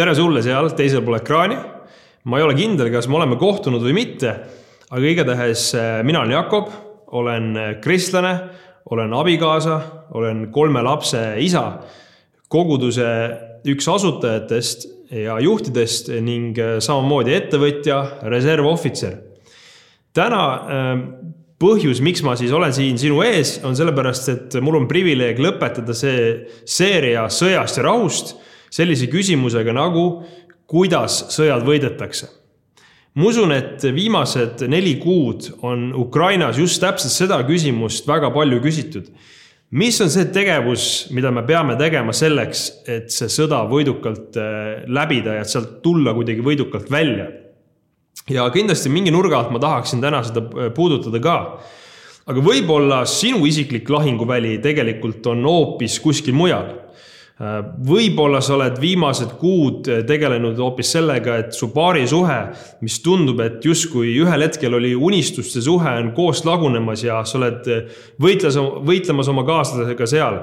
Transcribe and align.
tere 0.00 0.14
sulle 0.16 0.40
seal 0.40 0.70
teisel 0.72 1.02
pool 1.04 1.18
ekraani. 1.18 1.58
ma 2.24 2.38
ei 2.38 2.44
ole 2.44 2.54
kindel, 2.56 2.88
kas 2.92 3.08
me 3.08 3.18
oleme 3.18 3.36
kohtunud 3.40 3.82
või 3.84 3.94
mitte, 3.96 4.32
aga 4.92 5.08
igatahes 5.08 5.70
äh, 5.76 6.00
mina 6.04 6.22
olen 6.22 6.34
Jakob, 6.36 6.70
olen 7.16 7.46
kristlane, 7.84 8.32
olen 8.92 9.12
abikaasa, 9.16 9.76
olen 10.16 10.46
kolme 10.52 10.82
lapse 10.84 11.20
isa, 11.40 11.64
koguduse 12.48 13.08
üks 13.68 13.88
asutajatest 13.88 14.86
ja 15.24 15.38
juhtidest 15.40 16.12
ning 16.24 16.56
äh, 16.60 16.76
samamoodi 16.80 17.36
ettevõtja, 17.36 18.00
reservohvitser. 18.32 19.18
täna 20.16 20.44
põhjus, 21.60 22.00
miks 22.00 22.24
ma 22.24 22.38
siis 22.40 22.52
olen 22.56 22.72
siin 22.72 22.96
sinu 22.98 23.20
ees, 23.22 23.58
on 23.64 23.76
sellepärast, 23.76 24.32
et 24.32 24.62
mul 24.64 24.80
on 24.80 24.88
privileeg 24.88 25.40
lõpetada 25.40 25.94
see 25.96 26.46
seeria 26.64 27.28
sõjast 27.28 27.80
ja 27.80 27.84
rahust 27.84 28.38
sellise 28.70 29.08
küsimusega 29.10 29.74
nagu, 29.74 30.22
kuidas 30.70 31.24
sõjad 31.34 31.66
võidetakse. 31.66 32.28
ma 33.14 33.26
usun, 33.26 33.50
et 33.52 33.82
viimased 33.82 34.62
neli 34.70 34.94
kuud 35.02 35.48
on 35.66 35.90
Ukrainas 35.98 36.58
just 36.58 36.80
täpselt 36.80 37.12
seda 37.12 37.40
küsimust 37.46 38.06
väga 38.06 38.30
palju 38.30 38.60
küsitud. 38.62 39.10
mis 39.70 40.00
on 40.00 40.10
see 40.10 40.24
tegevus, 40.24 41.10
mida 41.10 41.30
me 41.30 41.42
peame 41.42 41.76
tegema 41.76 42.12
selleks, 42.12 42.82
et 42.86 43.10
see 43.10 43.28
sõda 43.28 43.64
võidukalt 43.70 44.36
äh, 44.36 44.86
läbida 44.86 45.34
ja 45.40 45.44
sealt 45.44 45.82
tulla 45.82 46.14
kuidagi 46.14 46.40
võidukalt 46.40 46.90
välja? 46.90 47.28
ja 48.30 48.46
kindlasti 48.50 48.88
mingi 48.88 49.10
nurga 49.10 49.38
alt 49.38 49.50
ma 49.50 49.58
tahaksin 49.58 50.00
täna 50.00 50.22
seda 50.22 50.46
äh, 50.46 50.72
puudutada 50.74 51.18
ka 51.18 51.36
aga 52.30 52.42
võib-olla 52.44 53.02
sinu 53.08 53.42
isiklik 53.48 53.88
lahinguväli 53.90 54.58
tegelikult 54.62 55.26
on 55.32 55.42
hoopis 55.48 55.98
kuskil 56.02 56.36
mujal 56.36 56.68
võib-olla 57.40 58.42
sa 58.44 58.52
oled 58.58 58.76
viimased 58.80 59.30
kuud 59.40 59.86
tegelenud 60.06 60.58
hoopis 60.60 60.90
sellega, 60.92 61.38
et 61.40 61.54
su 61.56 61.70
paarisuhe, 61.72 62.38
mis 62.84 62.98
tundub, 63.00 63.40
et 63.40 63.64
justkui 63.64 64.12
ühel 64.20 64.44
hetkel 64.44 64.76
oli 64.76 64.92
unistuste 64.92 65.62
suhe, 65.64 65.94
on 66.02 66.10
koos 66.16 66.44
lagunemas 66.44 67.04
ja 67.06 67.22
sa 67.24 67.38
oled 67.38 67.64
võitles, 68.20 68.58
võitlemas 68.84 69.30
oma 69.32 69.46
kaaslasega 69.48 70.08
seal. 70.10 70.42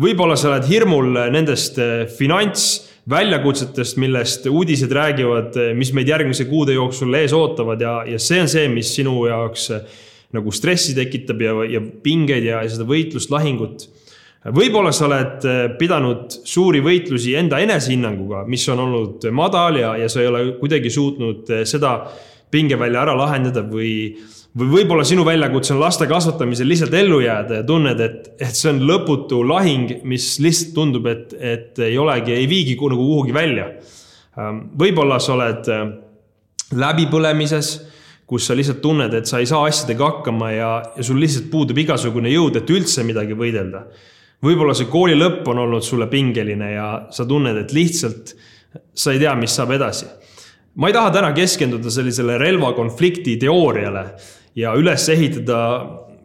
võib-olla 0.00 0.36
sa 0.40 0.48
oled 0.48 0.64
hirmul 0.66 1.12
nendest 1.34 1.76
finantsväljakutsetest, 2.16 4.00
millest 4.00 4.48
uudised 4.48 4.92
räägivad, 4.92 5.58
mis 5.76 5.92
meid 5.92 6.08
järgmise 6.08 6.48
kuude 6.48 6.72
jooksul 6.72 7.12
ees 7.20 7.36
ootavad 7.36 7.80
ja, 7.80 7.98
ja 8.08 8.18
see 8.18 8.40
on 8.40 8.48
see, 8.48 8.64
mis 8.72 8.94
sinu 8.96 9.26
jaoks 9.28 9.68
nagu 10.34 10.50
stressi 10.50 10.96
tekitab 10.96 11.44
ja, 11.44 11.52
ja 11.68 11.84
pingeid 11.84 12.48
ja, 12.48 12.64
ja 12.64 12.72
seda 12.72 12.88
võitlust, 12.88 13.30
lahingut 13.30 13.84
võib-olla 14.52 14.92
sa 14.92 15.06
oled 15.08 15.46
äh, 15.48 15.64
pidanud 15.78 16.34
suuri 16.44 16.82
võitlusi 16.84 17.34
enda 17.38 17.60
enesehinnanguga, 17.64 18.44
mis 18.50 18.66
on 18.72 18.82
olnud 18.84 19.26
madal 19.32 19.80
ja, 19.80 19.94
ja 19.96 20.08
sa 20.12 20.20
ei 20.20 20.28
ole 20.28 20.44
kuidagi 20.60 20.92
suutnud 20.92 21.50
äh, 21.54 21.64
seda 21.68 21.96
pingevälja 22.52 23.06
ära 23.06 23.14
lahendada 23.18 23.64
või, 23.66 24.12
või 24.54 24.68
võib-olla 24.76 25.06
sinu 25.08 25.24
väljakutse 25.26 25.74
on 25.74 25.80
laste 25.82 26.06
kasvatamisel 26.10 26.68
lihtsalt 26.68 26.94
ellu 26.94 27.22
jääda 27.24 27.62
ja 27.62 27.66
tunned, 27.66 28.04
et, 28.04 28.30
et 28.38 28.54
see 28.54 28.70
on 28.74 28.84
lõputu 28.84 29.40
lahing, 29.48 29.98
mis 30.04 30.34
lihtsalt 30.44 30.76
tundub, 30.76 31.08
et, 31.10 31.34
et 31.40 31.82
ei 31.82 31.98
olegi, 31.98 32.36
ei 32.36 32.46
viigi 32.50 32.76
nagu 32.76 33.00
kuhugi 33.00 33.34
välja. 33.34 33.70
Ähm, 34.38 34.64
võib-olla 34.78 35.18
sa 35.22 35.38
oled 35.38 35.72
äh, 35.72 35.84
läbipõlemises 36.76 37.76
kus 38.28 38.46
sa 38.48 38.54
lihtsalt 38.56 38.80
tunned, 38.80 39.12
et 39.12 39.28
sa 39.28 39.40
ei 39.40 39.46
saa 39.48 39.66
asjadega 39.68 40.06
hakkama 40.08 40.50
ja, 40.52 40.70
ja 40.96 41.04
sul 41.04 41.18
lihtsalt 41.20 41.50
puudub 41.52 41.78
igasugune 41.80 42.30
jõud, 42.32 42.56
et 42.56 42.70
üldse 42.72 43.04
midagi 43.04 43.36
võidelda 43.36 43.84
võib-olla 44.44 44.74
see 44.76 44.90
kooli 44.92 45.16
lõpp 45.18 45.48
on 45.50 45.62
olnud 45.64 45.84
sulle 45.84 46.08
pingeline 46.12 46.74
ja 46.74 46.88
sa 47.14 47.26
tunned, 47.28 47.56
et 47.58 47.72
lihtsalt 47.74 48.34
sa 48.94 49.14
ei 49.14 49.22
tea, 49.22 49.34
mis 49.38 49.54
saab 49.54 49.74
edasi. 49.76 50.06
ma 50.76 50.88
ei 50.90 50.96
taha 50.96 51.10
täna 51.14 51.32
keskenduda 51.32 51.90
sellisele 51.90 52.38
relvakonflikti 52.38 53.36
teooriale 53.42 54.06
ja 54.58 54.74
üles 54.78 55.08
ehitada 55.08 55.60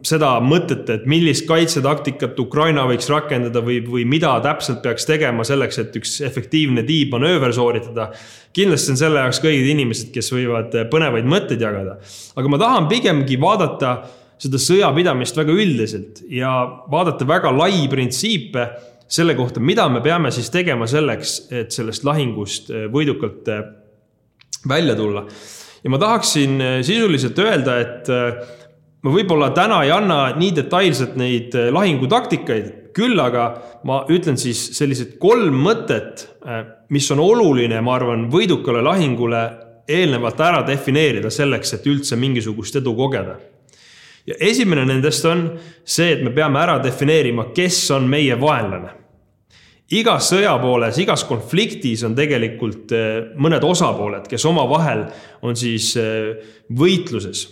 seda 0.06 0.30
mõtet, 0.44 0.88
et 0.92 1.06
millist 1.10 1.44
kaitsetaktikat 1.48 2.38
Ukraina 2.40 2.86
võiks 2.88 3.08
rakendada 3.12 3.60
või, 3.64 3.80
või 3.84 4.06
mida 4.08 4.32
täpselt 4.44 4.80
peaks 4.84 5.04
tegema 5.08 5.44
selleks, 5.44 5.80
et 5.82 5.96
üks 6.00 6.14
efektiivne 6.24 6.84
tiibmanööver 6.88 7.52
sooritada. 7.52 8.10
kindlasti 8.56 8.94
on 8.94 9.00
selle 9.00 9.20
jaoks 9.20 9.42
kõigid 9.44 9.68
inimesed, 9.74 10.08
kes 10.14 10.32
võivad 10.32 10.74
põnevaid 10.90 11.28
mõtteid 11.28 11.60
jagada. 11.60 11.98
aga 12.36 12.48
ma 12.48 12.58
tahan 12.58 12.88
pigemgi 12.88 13.40
vaadata 13.40 13.92
seda 14.40 14.60
sõjapidamist 14.60 15.36
väga 15.36 15.52
üldiselt 15.52 16.22
ja 16.32 16.52
vaadata 16.90 17.26
väga 17.28 17.52
lai 17.52 17.84
printsiipe 17.92 18.66
selle 19.10 19.34
kohta, 19.34 19.60
mida 19.60 19.88
me 19.90 20.02
peame 20.04 20.30
siis 20.32 20.50
tegema 20.54 20.86
selleks, 20.90 21.34
et 21.50 21.74
sellest 21.74 22.06
lahingust 22.06 22.70
äh, 22.70 22.86
võidukalt 22.92 23.50
äh, 23.50 23.64
välja 24.70 24.94
tulla. 24.96 25.24
ja 25.82 25.90
ma 25.90 25.98
tahaksin 25.98 26.60
äh, 26.60 26.76
sisuliselt 26.86 27.38
öelda, 27.38 27.78
et 27.80 28.10
ma 29.02 29.12
võib-olla 29.12 29.50
täna 29.56 29.82
ei 29.84 29.90
anna 29.90 30.20
nii 30.38 30.52
detailselt 30.56 31.16
neid 31.18 31.56
lahingutaktikaid, 31.72 32.92
küll 32.94 33.18
aga 33.22 33.50
ma 33.88 34.04
ütlen 34.12 34.38
siis 34.38 34.60
sellised 34.76 35.16
kolm 35.22 35.56
mõtet, 35.64 36.26
mis 36.90 37.06
on 37.14 37.22
oluline, 37.22 37.78
ma 37.80 37.94
arvan, 37.96 38.26
võidukale 38.32 38.82
lahingule 38.84 39.40
eelnevalt 39.88 40.42
ära 40.44 40.60
defineerida 40.66 41.30
selleks, 41.32 41.78
et 41.78 41.86
üldse 41.88 42.18
mingisugust 42.20 42.76
edu 42.82 42.92
kogeda 42.98 43.38
ja 44.26 44.36
esimene 44.40 44.84
nendest 44.88 45.24
on 45.28 45.44
see, 45.84 46.14
et 46.14 46.24
me 46.24 46.32
peame 46.34 46.60
ära 46.60 46.78
defineerima, 46.82 47.50
kes 47.56 47.82
on 47.96 48.08
meie 48.10 48.36
vaenlane. 48.40 48.96
igas 49.90 50.28
sõjapooles, 50.30 51.00
igas 51.02 51.24
konfliktis 51.26 52.04
on 52.06 52.14
tegelikult 52.14 52.92
eh, 52.94 53.32
mõned 53.36 53.64
osapooled, 53.66 54.28
kes 54.30 54.44
omavahel 54.46 55.06
on 55.42 55.56
siis 55.56 55.96
eh, 55.98 56.36
võitluses. 56.70 57.46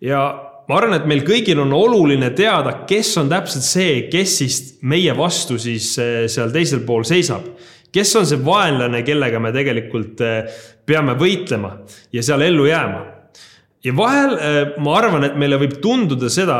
ja 0.00 0.24
ma 0.68 0.78
arvan, 0.78 0.96
et 0.96 1.06
meil 1.06 1.24
kõigil 1.26 1.60
on 1.60 1.72
oluline 1.76 2.30
teada, 2.30 2.84
kes 2.88 3.16
on 3.20 3.28
täpselt 3.28 3.66
see, 3.66 4.08
kes 4.12 4.38
siis 4.38 4.60
meie 4.82 5.12
vastu 5.16 5.58
siis 5.58 5.92
eh, 5.98 6.24
seal 6.28 6.52
teisel 6.52 6.86
pool 6.86 7.04
seisab 7.04 7.52
kes 7.94 8.16
on 8.18 8.24
see 8.26 8.40
vaenlane, 8.42 9.04
kellega 9.06 9.38
me 9.38 9.52
tegelikult 9.54 10.18
peame 10.86 11.14
võitlema 11.14 11.76
ja 12.12 12.24
seal 12.26 12.42
ellu 12.42 12.66
jääma 12.66 13.13
ja 13.84 13.94
vahel 13.96 14.34
äh, 14.38 14.58
ma 14.82 14.96
arvan, 14.98 15.26
et 15.28 15.38
meile 15.40 15.58
võib 15.60 15.78
tunduda 15.82 16.30
seda, 16.32 16.58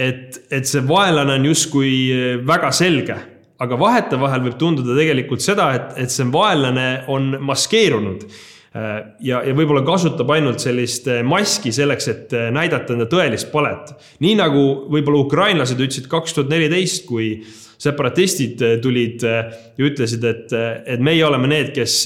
et, 0.00 0.40
et 0.50 0.66
see 0.66 0.82
vaenlane 0.88 1.38
on 1.38 1.46
justkui 1.50 1.94
äh, 2.10 2.26
väga 2.46 2.72
selge. 2.74 3.20
aga 3.64 3.76
vahetevahel 3.78 4.42
võib 4.48 4.56
tunduda 4.58 4.96
tegelikult 4.98 5.40
seda, 5.40 5.68
et, 5.76 5.92
et 6.02 6.10
see 6.10 6.26
vaenlane 6.32 7.04
on 7.08 7.36
maskeerunud 7.40 8.26
ja, 8.74 9.40
ja 9.46 9.52
võib-olla 9.54 9.84
kasutab 9.86 10.32
ainult 10.34 10.58
sellist 10.58 11.06
maski 11.22 11.70
selleks, 11.72 12.08
et 12.10 12.32
näidata 12.50 12.96
enda 12.96 13.06
tõelist 13.06 13.52
palet. 13.52 13.92
nii 14.24 14.34
nagu 14.40 14.64
võib-olla 14.90 15.20
ukrainlased 15.22 15.78
ütlesid 15.78 16.08
kaks 16.10 16.34
tuhat 16.34 16.50
neliteist, 16.50 17.04
kui 17.06 17.36
separatistid 17.84 18.62
äh, 18.62 18.76
tulid 18.82 19.24
äh, 19.26 19.52
ja 19.78 19.88
ütlesid, 19.88 20.24
et, 20.24 20.52
äh, 20.56 20.80
et 20.94 21.04
meie 21.04 21.24
oleme 21.26 21.50
need, 21.50 21.72
kes, 21.76 21.96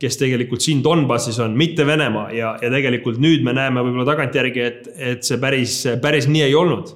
kes 0.00 0.20
tegelikult 0.20 0.64
siin 0.64 0.82
Donbassis 0.84 1.38
on, 1.42 1.56
mitte 1.58 1.86
Venemaa 1.86 2.30
ja, 2.34 2.54
ja 2.62 2.70
tegelikult 2.72 3.20
nüüd 3.22 3.44
me 3.46 3.54
näeme 3.56 3.84
võib-olla 3.84 4.08
tagantjärgi, 4.10 4.62
et, 4.66 4.88
et 4.96 5.26
see 5.26 5.40
päris, 5.42 5.80
päris 6.02 6.28
nii 6.30 6.46
ei 6.48 6.56
olnud. 6.58 6.94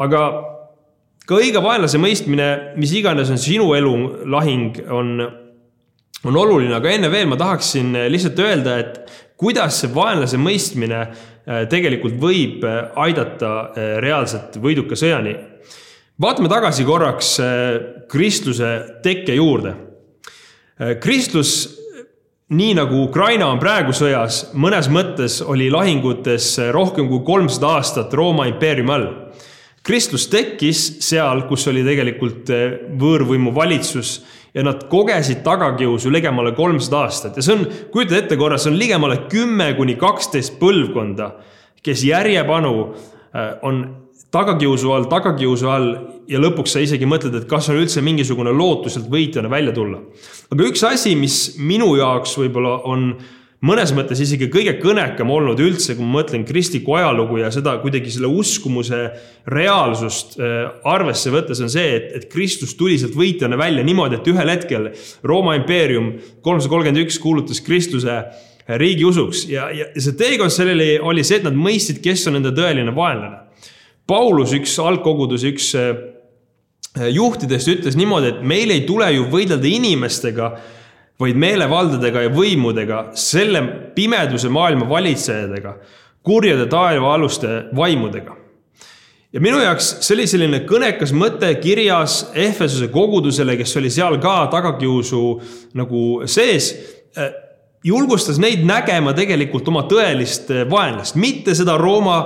aga 0.00 0.24
ka 1.26 1.38
õige 1.38 1.62
vaenlase 1.62 2.00
mõistmine, 2.02 2.50
mis 2.80 2.92
iganes 2.96 3.30
on 3.32 3.40
sinu 3.40 3.72
elu 3.78 3.94
lahing, 4.30 4.82
on, 4.90 5.16
on 6.24 6.36
oluline, 6.36 6.74
aga 6.76 6.90
enne 6.92 7.08
veel 7.12 7.28
ma 7.30 7.38
tahaksin 7.40 7.94
lihtsalt 8.12 8.38
öelda, 8.44 8.78
et 8.78 9.12
kuidas 9.40 9.80
see 9.80 9.92
vaenlase 9.94 10.36
mõistmine 10.36 11.04
tegelikult 11.72 12.18
võib 12.20 12.66
aidata 13.00 13.52
reaalselt 14.04 14.58
võiduka 14.60 14.98
sõjani 15.00 15.32
vaatame 16.20 16.50
tagasi 16.52 16.84
korraks 16.84 17.34
äh, 17.40 17.46
kristluse 18.10 18.70
tekke 19.04 19.34
juurde. 19.38 19.74
Äh, 20.80 20.96
kristlus, 21.00 21.78
nii 22.50 22.74
nagu 22.76 23.04
Ukraina 23.06 23.48
on 23.52 23.60
praegu 23.62 23.94
sõjas, 23.96 24.50
mõnes 24.58 24.90
mõttes 24.92 25.38
oli 25.40 25.70
lahingutes 25.72 26.56
rohkem 26.74 27.08
kui 27.08 27.22
kolmsada 27.26 27.76
aastat 27.78 28.14
Rooma 28.14 28.48
impeeriumi 28.50 28.94
all. 28.96 29.08
kristlus 29.82 30.26
tekkis 30.28 31.00
seal, 31.00 31.46
kus 31.48 31.66
oli 31.72 31.84
tegelikult 31.86 32.52
äh, 32.52 32.76
võõrvõimu 33.00 33.54
valitsus 33.56 34.20
ja 34.54 34.64
nad 34.66 34.84
kogesid 34.90 35.44
tagakiusu 35.46 36.12
ligemale 36.12 36.52
kolmsada 36.58 37.04
aastat 37.06 37.38
ja 37.38 37.44
see 37.44 37.56
on, 37.56 37.64
kujuta 37.92 38.18
ette 38.18 38.38
korra, 38.40 38.58
see 38.58 38.72
on 38.72 38.78
ligemale 38.80 39.24
kümme 39.30 39.72
kuni 39.78 39.96
kaksteist 40.00 40.58
põlvkonda, 40.60 41.32
kes 41.82 42.04
järjepanu 42.08 42.74
on 43.66 43.82
tagakiusu 44.30 44.92
all, 44.94 45.08
tagakiusu 45.10 45.70
all 45.70 45.90
ja 46.30 46.40
lõpuks 46.42 46.74
sa 46.74 46.82
isegi 46.82 47.08
mõtled, 47.08 47.34
et 47.38 47.48
kas 47.50 47.70
on 47.70 47.80
üldse 47.80 48.02
mingisugune 48.04 48.52
lootus 48.54 48.96
sealt 48.96 49.10
võitjana 49.10 49.50
välja 49.50 49.74
tulla. 49.74 50.02
aga 50.50 50.66
üks 50.66 50.84
asi, 50.86 51.14
mis 51.18 51.56
minu 51.58 51.94
jaoks 51.98 52.36
võib-olla 52.38 52.80
on 52.90 53.12
mõnes 53.66 53.92
mõttes 53.92 54.20
isegi 54.24 54.48
kõige 54.52 54.76
kõnekam 54.80 55.30
olnud 55.32 55.60
üldse, 55.60 55.94
kui 55.96 56.06
ma 56.06 56.20
mõtlen 56.20 56.46
kristlikku 56.48 56.94
ajalugu 56.96 57.42
ja 57.42 57.50
seda 57.52 57.74
kuidagi 57.82 58.12
selle 58.12 58.30
uskumuse 58.32 59.00
reaalsust 59.52 60.38
äh, 60.40 60.70
arvesse 60.88 61.32
võttes 61.34 61.60
on 61.64 61.72
see, 61.72 61.96
et, 61.98 62.12
et 62.16 62.28
Kristus 62.32 62.72
tuli 62.78 62.96
sealt 63.00 63.16
võitjana 63.18 63.58
välja 63.60 63.84
niimoodi, 63.86 64.20
et 64.20 64.30
ühel 64.32 64.54
hetkel 64.54 64.88
Rooma 65.26 65.58
impeerium 65.60 66.14
kolmsada 66.44 66.72
kolmkümmend 66.72 67.04
üks 67.04 67.20
kuulutas 67.20 67.60
Kristuse 67.64 68.22
riigiusuks 68.80 69.44
ja, 69.50 69.68
ja 69.74 69.90
see 69.96 70.16
teekond 70.16 70.54
sellele 70.54 70.94
oli 71.04 71.24
see, 71.26 71.40
et 71.40 71.48
nad 71.48 71.56
mõistsid, 71.58 72.00
kes 72.04 72.28
on 72.30 72.38
nende 72.38 72.54
tõeline 72.56 72.94
vaenlane. 72.96 73.44
Paulus, 74.08 74.54
üks 74.56 74.72
algkoguduse 74.82 75.52
üks 75.52 75.70
äh, 75.78 75.92
juhtidest 77.12 77.68
ütles 77.70 77.96
niimoodi, 77.98 78.32
et 78.32 78.44
meil 78.46 78.72
ei 78.72 78.86
tule 78.88 79.12
ju 79.14 79.28
võidelda 79.30 79.68
inimestega 79.68 80.54
vaid 81.20 81.38
meelevaldadega 81.40 82.26
ja 82.26 82.32
võimudega, 82.32 83.00
selle 83.18 83.62
pimeduse 83.96 84.48
maailma 84.52 84.88
valitsejatega, 84.88 85.74
kurjade 86.24 86.66
taevaaluste 86.70 87.64
vaimudega. 87.76 88.36
ja 89.32 89.40
minu 89.40 89.60
jaoks 89.62 89.92
see 90.00 90.14
oli 90.16 90.26
selline 90.26 90.62
kõnekas 90.66 91.12
mõte 91.14 91.52
kirjas 91.62 92.32
Ehvesuse 92.34 92.88
kogudusele, 92.88 93.56
kes 93.56 93.76
oli 93.76 93.90
seal 93.90 94.18
ka 94.18 94.46
tagakiusu 94.50 95.22
nagu 95.74 96.22
sees 96.26 96.72
julgustas 97.84 98.38
neid 98.40 98.64
nägema 98.66 99.14
tegelikult 99.16 99.68
oma 99.68 99.84
tõelist 99.88 100.50
vaenlast, 100.70 101.16
mitte 101.16 101.54
seda 101.56 101.78
Rooma 101.80 102.24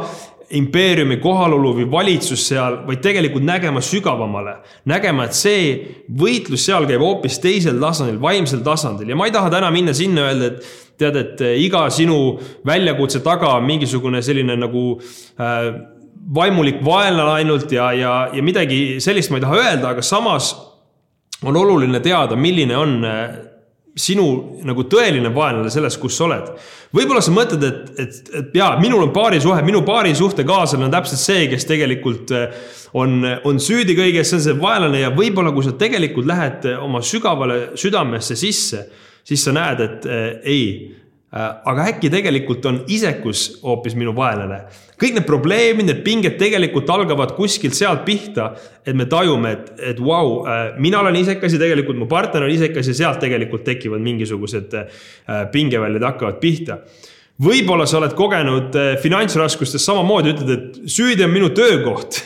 impeeriumi 0.51 1.17
kohalolu 1.23 1.73
või 1.79 1.87
valitsus 1.91 2.47
seal, 2.49 2.81
vaid 2.87 3.01
tegelikult 3.05 3.45
nägema 3.45 3.81
sügavamale. 3.81 4.57
nägema, 4.85 5.25
et 5.25 5.35
see 5.35 5.65
võitlus 6.09 6.67
seal 6.67 6.87
käib 6.87 7.01
hoopis 7.01 7.39
teisel 7.39 7.81
tasandil, 7.81 8.21
vaimsel 8.21 8.61
tasandil 8.61 9.09
ja 9.09 9.17
ma 9.17 9.27
ei 9.27 9.33
taha 9.33 9.51
täna 9.51 9.71
minna 9.71 9.95
sinna 9.95 10.29
öelda, 10.29 10.53
et 10.53 10.99
tead, 10.99 11.17
et 11.17 11.41
eh, 11.41 11.57
iga 11.65 11.89
sinu 11.91 12.39
väljakutse 12.67 13.23
taga 13.25 13.57
on 13.57 13.67
mingisugune 13.67 14.23
selline 14.23 14.57
nagu 14.57 14.85
äh, 15.41 15.73
vaimulik 16.35 16.85
vaenlane 16.85 17.41
ainult 17.41 17.73
ja, 17.73 17.91
ja, 17.93 18.13
ja 18.33 18.43
midagi 18.43 19.01
sellist 19.01 19.31
ma 19.31 19.41
ei 19.41 19.47
taha 19.47 19.61
öelda, 19.63 19.91
aga 19.91 20.03
samas 20.03 20.55
on 21.45 21.57
oluline 21.57 22.01
teada, 22.01 22.37
milline 22.37 22.77
on 22.77 23.05
äh, 23.05 23.27
sinu 23.95 24.27
nagu 24.67 24.85
tõeline 24.91 25.31
vaenlane 25.35 25.71
selles, 25.71 25.97
kus 26.03 26.17
sa 26.19 26.27
oled. 26.27 26.49
võib-olla 26.95 27.23
sa 27.23 27.35
mõtled, 27.35 27.63
et, 27.63 27.93
et, 28.03 28.33
et 28.41 28.57
jaa, 28.59 28.73
minul 28.83 29.05
on 29.07 29.13
paarisuhe, 29.15 29.61
minu 29.67 29.85
paarisuhtekaaslane 29.87 30.89
on 30.89 30.95
täpselt 30.95 31.23
see, 31.23 31.47
kes 31.53 31.69
tegelikult 31.71 32.35
eh, 32.35 32.59
on, 32.99 33.23
on 33.47 33.63
süüdi 33.63 33.95
kõiges, 33.99 34.31
see 34.31 34.41
on 34.41 34.45
see 34.49 34.59
vaenlane 34.59 35.05
ja 35.05 35.13
võib-olla, 35.15 35.55
kui 35.55 35.67
sa 35.67 35.77
tegelikult 35.79 36.27
lähed 36.31 36.67
oma 36.81 37.03
sügavale 37.07 37.61
südamesse 37.79 38.39
sisse, 38.39 38.85
siis 39.25 39.47
sa 39.47 39.55
näed, 39.55 39.87
et 39.87 40.11
äh, 40.11 40.27
ei 40.43 40.67
aga 41.35 41.89
äkki 41.91 42.11
tegelikult 42.15 42.67
on 42.71 42.77
isekus 42.95 43.59
hoopis 43.65 43.97
minu 43.99 44.13
vaenlane. 44.15 44.61
kõik 45.01 45.17
need 45.17 45.27
probleemid, 45.27 45.89
need 45.89 46.03
pinged 46.07 46.37
tegelikult 46.39 46.91
algavad 46.95 47.33
kuskilt 47.35 47.75
sealt 47.75 48.05
pihta, 48.07 48.53
et 48.87 48.95
me 48.95 49.09
tajume, 49.11 49.51
et, 49.51 49.73
et 49.91 49.99
vau 49.99 50.07
wow,, 50.07 50.47
äh, 50.47 50.77
mina 50.79 51.01
olen 51.03 51.17
isekas 51.19 51.57
ja 51.57 51.59
tegelikult 51.59 51.99
mu 51.99 52.07
partner 52.07 52.47
on 52.47 52.53
isekas 52.55 52.87
ja 52.93 52.95
sealt 52.95 53.19
tegelikult 53.19 53.65
tekivad 53.67 54.05
mingisugused 54.05 54.77
äh, 54.79 55.03
pingeväljad 55.51 56.07
hakkavad 56.07 56.39
pihta 56.43 56.79
võib-olla 57.43 57.89
sa 57.91 57.99
oled 57.99 58.15
kogenud 58.15 58.77
finantsraskustes 59.03 59.83
samamoodi, 59.83 60.37
ütled, 60.37 60.53
et 60.55 60.79
süüdi 60.87 61.27
on 61.27 61.35
minu 61.35 61.51
töökoht. 61.51 62.21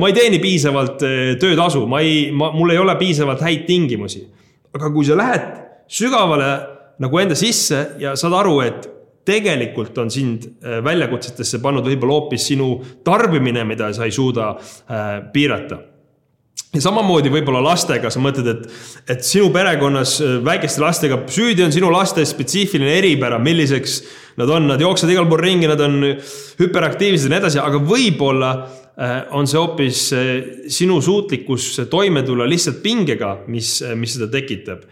ma 0.00 0.08
ei 0.08 0.14
teeni 0.16 0.40
piisavalt 0.40 1.04
töötasu, 1.38 1.84
ma 1.86 2.00
ei, 2.00 2.30
ma, 2.32 2.48
mul 2.56 2.72
ei 2.72 2.80
ole 2.80 2.96
piisavalt 2.96 3.44
häid 3.44 3.66
tingimusi. 3.68 4.24
aga 4.72 4.90
kui 4.90 5.04
sa 5.04 5.20
lähed 5.20 5.52
sügavale 5.84 6.77
nagu 7.02 7.20
enda 7.20 7.36
sisse 7.38 7.82
ja 8.02 8.14
saad 8.18 8.36
aru, 8.38 8.60
et 8.66 8.88
tegelikult 9.28 9.98
on 10.00 10.10
sind 10.12 10.48
äh, 10.48 10.80
väljakutsetesse 10.84 11.60
pannud 11.64 11.86
võib-olla 11.88 12.16
hoopis 12.16 12.48
sinu 12.52 12.72
tarbimine, 13.04 13.64
mida 13.68 13.90
sa 13.96 14.08
ei 14.08 14.14
suuda 14.14 14.54
äh, 14.54 15.06
piirata. 15.34 15.82
Ja 16.74 16.82
samamoodi 16.84 17.30
võib-olla 17.32 17.62
lastega, 17.64 18.10
sa 18.12 18.20
mõtled, 18.20 18.48
et, 18.52 18.64
et 19.14 19.24
sinu 19.24 19.48
perekonnas 19.54 20.18
äh, 20.24 20.38
väikeste 20.44 20.82
lastega 20.84 21.20
süüdi 21.32 21.64
on 21.64 21.74
sinu 21.74 21.92
laste 21.92 22.24
spetsiifiline 22.28 22.96
eripära, 23.00 23.40
milliseks 23.42 24.00
nad 24.40 24.50
on, 24.54 24.68
nad 24.70 24.82
jooksevad 24.82 25.14
igal 25.14 25.28
pool 25.28 25.42
ringi, 25.42 25.68
nad 25.68 25.80
on 25.84 26.00
hüperaktiivsed 26.60 27.28
ja 27.28 27.34
nii 27.34 27.40
edasi, 27.42 27.62
aga 27.62 27.80
võib-olla 27.84 28.52
on 29.38 29.46
see 29.46 29.54
hoopis 29.60 29.98
sinu 30.74 30.96
suutlikkus 31.06 31.68
toime 31.86 32.24
tulla 32.26 32.48
lihtsalt 32.50 32.80
pingega, 32.82 33.28
mis, 33.46 33.76
mis 33.94 34.16
seda 34.16 34.26
tekitab 34.32 34.82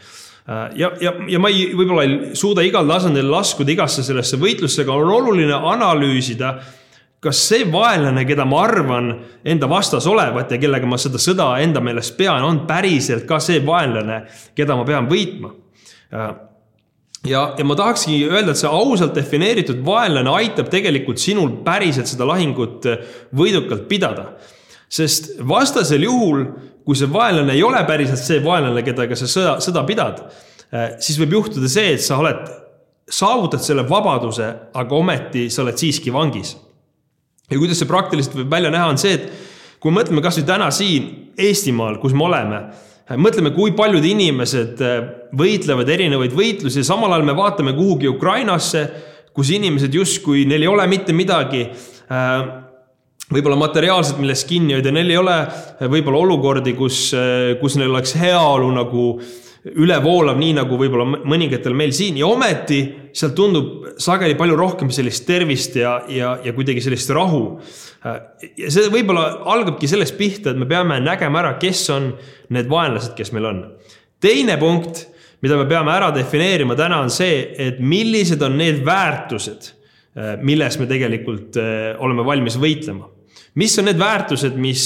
ja, 0.47 0.93
ja, 1.01 1.13
ja 1.27 1.39
ma 1.43 1.51
ei, 1.51 1.71
võib-olla 1.75 2.05
ei 2.07 2.35
suuda 2.39 2.63
igal 2.63 2.87
tasandil 2.87 3.27
laskuda 3.31 3.73
igasse 3.73 4.05
sellesse 4.07 4.39
võitlusse, 4.39 4.85
aga 4.85 4.95
on 4.95 5.11
oluline 5.17 5.57
analüüsida, 5.57 6.53
kas 7.23 7.41
see 7.49 7.65
vaenlane, 7.73 8.23
keda 8.29 8.47
ma 8.47 8.61
arvan 8.63 9.11
enda 9.47 9.67
vastas 9.71 10.07
olevat 10.07 10.53
ja 10.55 10.61
kellega 10.63 10.87
ma 10.87 10.99
seda 11.03 11.19
sõda 11.19 11.49
enda 11.65 11.83
meelest 11.83 12.15
pean, 12.19 12.45
on 12.47 12.63
päriselt 12.69 13.27
ka 13.27 13.41
see 13.43 13.59
vaenlane, 13.67 14.23
keda 14.55 14.77
ma 14.79 14.85
pean 14.87 15.09
võitma. 15.11 15.51
Äh, 16.15 16.29
ja, 17.27 17.43
ja 17.59 17.67
ma 17.67 17.75
tahakski 17.79 18.21
öelda, 18.29 18.55
et 18.55 18.61
see 18.61 18.71
ausalt 18.71 19.17
defineeritud 19.19 19.83
vaenlane 19.87 20.31
aitab 20.39 20.71
tegelikult 20.71 21.19
sinul 21.23 21.59
päriselt 21.67 22.07
seda 22.11 22.29
lahingut 22.29 22.87
võidukalt 23.35 23.89
pidada. 23.91 24.37
sest 24.89 25.41
vastasel 25.43 26.05
juhul 26.07 26.45
kui 26.87 26.94
see 26.94 27.11
vaenlane 27.11 27.56
ei 27.56 27.65
ole 27.67 27.81
päriselt 27.87 28.23
see 28.23 28.38
vaenlane, 28.44 28.85
kellega 28.87 29.19
sa 29.19 29.27
sõda, 29.31 29.56
sõda 29.62 29.83
pidad, 29.88 30.23
eh, 30.71 30.94
siis 31.03 31.19
võib 31.19 31.35
juhtuda 31.41 31.71
see, 31.71 31.97
et 31.97 32.05
sa 32.05 32.21
oled, 32.23 32.47
saavutad 33.11 33.62
selle 33.62 33.83
vabaduse, 33.87 34.47
aga 34.75 34.94
ometi 34.94 35.49
sa 35.50 35.65
oled 35.65 35.79
siiski 35.79 36.15
vangis. 36.15 36.56
ja 37.50 37.59
kuidas 37.59 37.79
see 37.79 37.87
praktiliselt 37.87 38.35
võib 38.35 38.50
välja 38.50 38.71
näha, 38.75 38.88
on 38.91 38.99
see, 38.99 39.12
et 39.15 39.27
kui 39.79 39.93
mõtleme 39.94 40.23
kasvõi 40.23 40.47
täna 40.47 40.71
siin 40.75 41.12
Eestimaal, 41.38 42.00
kus 42.03 42.15
me 42.15 42.25
oleme, 42.27 42.62
eh, 43.11 43.19
mõtleme, 43.19 43.53
kui 43.55 43.75
paljud 43.75 44.05
inimesed 44.05 44.81
eh, 44.81 45.11
võitlevad 45.35 45.91
erinevaid 45.91 46.35
võitlusi 46.35 46.87
samal 46.87 47.12
ajal 47.12 47.27
me 47.27 47.35
vaatame 47.38 47.75
kuhugi 47.75 48.09
Ukrainasse, 48.09 48.87
kus 49.35 49.50
inimesed 49.50 49.94
justkui, 49.94 50.47
neil 50.47 50.62
ei 50.62 50.71
ole 50.71 50.87
mitte 50.87 51.12
midagi 51.12 51.67
võib-olla 53.32 53.58
materiaalselt 53.58 54.20
millest 54.23 54.46
kinni 54.49 54.76
hoida, 54.76 54.93
neil 54.94 55.11
ei 55.11 55.19
ole 55.19 55.40
võib-olla 55.90 56.23
olukordi, 56.23 56.76
kus, 56.78 57.08
kus 57.61 57.78
neil 57.81 57.90
oleks 57.90 58.14
heaolu 58.20 58.70
nagu 58.76 59.08
ülevoolav, 59.75 60.38
nii 60.38 60.52
nagu 60.61 60.78
võib-olla 60.78 61.25
mõningatel 61.26 61.75
meil 61.75 61.90
siin 61.96 62.19
ja 62.20 62.28
ometi 62.31 62.81
sealt 63.17 63.34
tundub 63.38 63.99
sageli 64.02 64.37
palju 64.38 64.58
rohkem 64.58 64.93
sellist 64.94 65.26
tervist 65.26 65.75
ja, 65.81 65.99
ja, 66.12 66.37
ja 66.44 66.55
kuidagi 66.55 66.84
sellist 66.84 67.11
rahu. 67.14 67.58
ja 68.05 68.70
see 68.70 68.93
võib-olla 68.93 69.43
algabki 69.56 69.90
sellest 69.90 70.14
pihta, 70.19 70.52
et 70.52 70.61
me 70.61 70.69
peame 70.70 71.00
nägema 71.02 71.43
ära, 71.43 71.56
kes 71.58 71.82
on 71.94 72.12
need 72.55 72.70
vaenlased, 72.70 73.17
kes 73.19 73.34
meil 73.34 73.50
on. 73.50 73.64
teine 74.23 74.55
punkt, 74.61 75.02
mida 75.43 75.58
me 75.58 75.67
peame 75.67 75.90
ära 75.96 76.12
defineerima 76.14 76.78
täna, 76.78 77.02
on 77.02 77.11
see, 77.11 77.43
et 77.58 77.82
millised 77.82 78.42
on 78.47 78.54
need 78.61 78.85
väärtused, 78.87 79.73
milles 80.47 80.78
me 80.78 80.87
tegelikult 80.88 81.59
eh, 81.61 81.90
oleme 82.00 82.25
valmis 82.25 82.54
võitlema 82.61 83.15
mis 83.57 83.79
on 83.81 83.89
need 83.89 84.01
väärtused, 84.01 84.57
mis, 84.61 84.85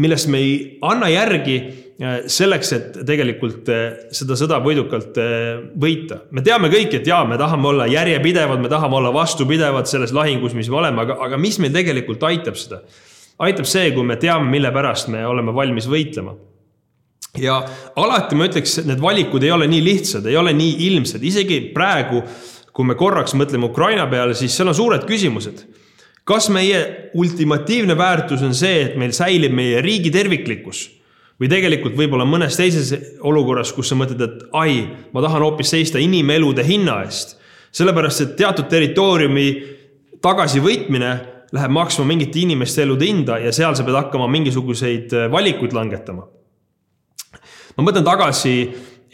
millest 0.00 0.28
me 0.32 0.40
ei 0.40 0.54
anna 0.84 1.08
järgi 1.12 1.56
äh, 1.60 2.16
selleks, 2.30 2.72
et 2.76 2.98
tegelikult 3.08 3.68
äh, 3.72 3.84
seda 4.14 4.36
sõda 4.38 4.58
võidukalt 4.64 5.20
äh, 5.20 5.60
võita. 5.80 6.22
me 6.36 6.44
teame 6.44 6.70
kõik, 6.72 6.98
et 6.98 7.08
jaa, 7.08 7.22
me 7.28 7.38
tahame 7.40 7.70
olla 7.72 7.86
järjepidevad, 7.90 8.60
me 8.62 8.72
tahame 8.72 9.00
olla 9.00 9.12
vastupidevad 9.14 9.88
selles 9.88 10.12
lahingus, 10.16 10.56
mis 10.56 10.68
me 10.72 10.80
oleme, 10.82 11.06
aga, 11.06 11.18
aga 11.28 11.40
mis 11.40 11.60
meil 11.62 11.74
tegelikult 11.76 12.26
aitab 12.28 12.58
seda? 12.60 12.82
aitab 13.46 13.68
see, 13.68 13.90
kui 13.92 14.04
me 14.08 14.16
teame, 14.20 14.48
mille 14.52 14.70
pärast 14.72 15.10
me 15.12 15.24
oleme 15.28 15.52
valmis 15.56 15.88
võitlema. 15.92 16.36
ja 17.40 17.60
alati 18.00 18.36
ma 18.36 18.50
ütleks, 18.50 18.78
need 18.88 19.00
valikud 19.00 19.44
ei 19.44 19.52
ole 19.52 19.68
nii 19.68 19.82
lihtsad, 19.84 20.28
ei 20.28 20.36
ole 20.36 20.52
nii 20.56 20.76
ilmsed, 20.90 21.24
isegi 21.24 21.60
praegu, 21.72 22.22
kui 22.76 22.84
me 22.84 22.96
korraks 22.96 23.32
mõtleme 23.36 23.68
Ukraina 23.68 24.04
peale, 24.08 24.36
siis 24.36 24.56
seal 24.56 24.68
on 24.68 24.76
suured 24.76 25.08
küsimused 25.08 25.64
kas 26.26 26.48
meie 26.50 27.10
ultimatiivne 27.14 27.94
väärtus 27.98 28.42
on 28.42 28.54
see, 28.54 28.82
et 28.88 28.98
meil 28.98 29.14
säilib 29.14 29.54
meie 29.54 29.80
riigi 29.84 30.10
terviklikkus 30.14 30.88
või 31.40 31.50
tegelikult 31.52 31.96
võib-olla 31.98 32.24
mõnes 32.26 32.56
teises 32.58 32.92
olukorras, 33.20 33.70
kus 33.76 33.92
sa 33.92 33.98
mõtled, 33.98 34.22
et 34.24 34.44
ai, 34.56 34.80
ma 35.12 35.22
tahan 35.22 35.44
hoopis 35.44 35.70
seista 35.74 36.00
inimelude 36.02 36.64
hinna 36.66 37.02
eest. 37.04 37.36
sellepärast, 37.76 38.20
et 38.20 38.36
teatud 38.36 38.68
territooriumi 38.72 39.48
tagasivõitmine 40.24 41.10
läheb 41.52 41.70
maksma 41.70 42.06
mingite 42.08 42.40
inimeste 42.40 42.82
elude 42.82 43.06
hinda 43.06 43.38
ja 43.38 43.52
seal 43.52 43.76
sa 43.76 43.84
pead 43.84 43.98
hakkama 43.98 44.26
mingisuguseid 44.32 45.12
valikuid 45.30 45.72
langetama. 45.76 46.26
ma 47.76 47.84
mõtlen 47.84 48.04
tagasi 48.04 48.56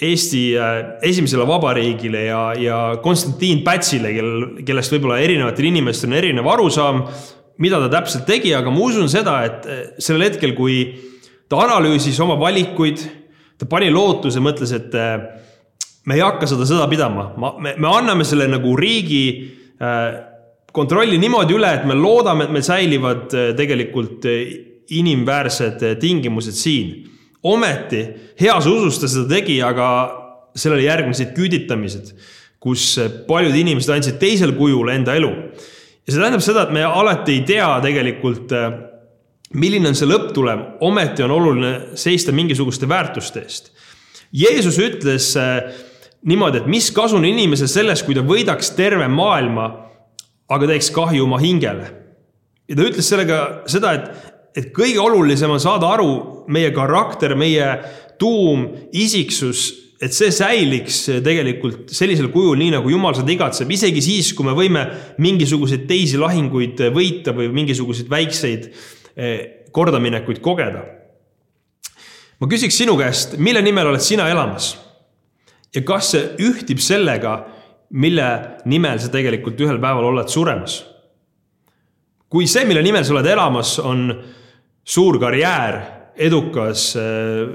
Eesti 0.03 0.43
äh, 0.59 0.79
esimesele 1.07 1.45
vabariigile 1.47 2.25
ja, 2.27 2.41
ja 2.59 2.79
Konstantin 3.03 3.63
Pätsile, 3.67 4.11
kel, 4.17 4.33
kellest 4.67 4.95
võib-olla 4.95 5.21
erinevatel 5.23 5.69
inimestel 5.69 6.11
on 6.11 6.19
erinev 6.19 6.49
arusaam, 6.51 7.05
mida 7.63 7.79
ta 7.85 7.91
täpselt 7.93 8.27
tegi, 8.27 8.55
aga 8.57 8.73
ma 8.73 8.83
usun 8.83 9.11
seda, 9.13 9.37
et 9.47 9.69
äh, 9.69 9.83
sellel 10.03 10.27
hetkel, 10.27 10.57
kui 10.59 10.81
ta 11.51 11.61
analüüsis 11.67 12.19
oma 12.25 12.39
valikuid, 12.41 13.05
ta 13.61 13.69
pani 13.71 13.93
lootuse, 13.95 14.43
mõtles, 14.43 14.75
et 14.75 14.97
äh, 14.99 15.15
me 16.09 16.19
ei 16.19 16.25
hakka 16.25 16.51
seda 16.51 16.67
sõda 16.67 16.89
pidama, 16.91 17.31
ma, 17.39 17.55
me, 17.63 17.77
me 17.79 17.93
anname 17.93 18.27
selle 18.27 18.49
nagu 18.51 18.75
riigi 18.79 19.25
kontrolli 20.73 21.17
niimoodi 21.19 21.57
üle, 21.57 21.71
et 21.75 21.87
me 21.91 21.95
loodame, 21.99 22.47
et 22.47 22.53
meil 22.55 22.63
säilivad 22.63 23.33
tegelikult 23.59 24.27
inimväärsed 24.95 25.83
tingimused 25.99 26.55
siin. 26.55 26.93
Ometi 27.43 28.03
heas 28.41 28.67
usus 28.71 29.01
ta 29.01 29.11
seda 29.11 29.29
tegi, 29.35 29.59
aga 29.65 29.89
sellele 30.55 30.87
järgnesid 30.87 31.33
küüditamised, 31.37 32.13
kus 32.63 32.95
paljud 33.27 33.55
inimesed 33.57 33.95
andsid 33.95 34.19
teisel 34.23 34.55
kujul 34.59 34.93
enda 34.93 35.17
elu. 35.19 35.31
ja 36.07 36.13
see 36.13 36.21
tähendab 36.21 36.43
seda, 36.45 36.67
et 36.67 36.75
me 36.75 36.85
alati 36.87 37.39
ei 37.39 37.45
tea 37.47 37.69
tegelikult, 37.83 38.53
milline 39.55 39.93
on 39.93 39.99
see 39.99 40.09
lõpptulem, 40.09 40.65
ometi 40.85 41.25
on 41.25 41.35
oluline 41.35 41.73
seista 41.99 42.33
mingisuguste 42.33 42.89
väärtuste 42.89 43.43
eest. 43.43 43.73
Jeesus 44.33 44.79
ütles 44.81 45.33
niimoodi, 46.25 46.63
et 46.63 46.71
mis 46.71 46.91
kasu 46.95 47.19
on 47.19 47.27
inimesel 47.29 47.69
sellest, 47.71 48.07
kui 48.07 48.17
ta 48.17 48.25
võidaks 48.25 48.73
terve 48.77 49.09
maailma, 49.11 49.67
aga 50.53 50.69
teeks 50.71 50.91
kahju 50.95 51.27
oma 51.27 51.41
hingele. 51.43 51.91
ja 52.69 52.77
ta 52.79 52.85
ütles 52.87 53.09
sellega 53.09 53.39
seda, 53.69 53.93
et, 53.93 54.32
et 54.57 54.73
kõige 54.77 55.01
olulisem 55.01 55.51
on 55.51 55.61
saada 55.63 55.89
aru 55.95 56.13
meie 56.53 56.73
karakter, 56.75 57.35
meie 57.39 57.69
tuum, 58.21 58.67
isiksus, 58.93 59.71
et 60.03 60.15
see 60.15 60.33
säiliks 60.35 61.05
tegelikult 61.23 61.93
sellisel 61.95 62.29
kujul, 62.35 62.57
nii 62.59 62.73
nagu 62.75 62.91
Jumal 62.91 63.15
seda 63.15 63.31
igatseb, 63.35 63.71
isegi 63.71 64.03
siis, 64.03 64.33
kui 64.35 64.47
me 64.47 64.55
võime 64.59 64.83
mingisuguseid 65.23 65.87
teisi 65.91 66.19
lahinguid 66.21 66.81
võita 66.95 67.35
või 67.37 67.49
mingisuguseid 67.55 68.11
väikseid 68.11 68.69
eh, 69.15 69.39
kordaminekuid 69.73 70.43
kogeda. 70.43 70.83
ma 72.41 72.49
küsiks 72.51 72.77
sinu 72.77 72.97
käest, 72.99 73.39
mille 73.39 73.63
nimel 73.63 73.93
oled 73.93 74.03
sina 74.03 74.29
elamas? 74.31 74.75
ja 75.73 75.81
kas 75.87 76.13
see 76.13 76.27
ühtib 76.45 76.83
sellega, 76.83 77.39
mille 77.91 78.29
nimel 78.67 78.99
sa 79.01 79.09
tegelikult 79.13 79.61
ühel 79.61 79.79
päeval 79.81 80.11
oled 80.11 80.29
suremas? 80.29 80.83
kui 82.33 82.47
see, 82.49 82.67
mille 82.67 82.83
nimel 82.83 83.05
sa 83.05 83.15
oled 83.15 83.29
elamas, 83.29 83.77
on 83.79 84.09
suur 84.85 85.19
karjäär, 85.23 85.79
edukas, 86.17 86.93
äh, 86.99 87.49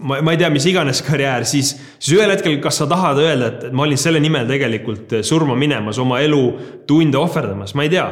ma, 0.00 0.20
ma 0.22 0.34
ei 0.34 0.40
tea, 0.40 0.50
mis 0.54 0.66
iganes 0.70 1.02
karjäär, 1.08 1.46
siis, 1.48 1.74
siis 1.98 2.16
ühel 2.18 2.32
hetkel, 2.34 2.58
kas 2.64 2.80
sa 2.82 2.88
tahad 2.90 3.20
öelda, 3.22 3.52
et, 3.52 3.68
et 3.68 3.76
ma 3.76 3.86
olin 3.86 4.00
selle 4.00 4.22
nimel 4.22 4.48
tegelikult 4.50 5.18
surma 5.26 5.58
minemas, 5.58 6.00
oma 6.02 6.20
elu 6.24 6.42
tunde 6.88 7.20
ohverdamas, 7.20 7.76
ma 7.76 7.86
ei 7.86 7.94
tea. 7.94 8.08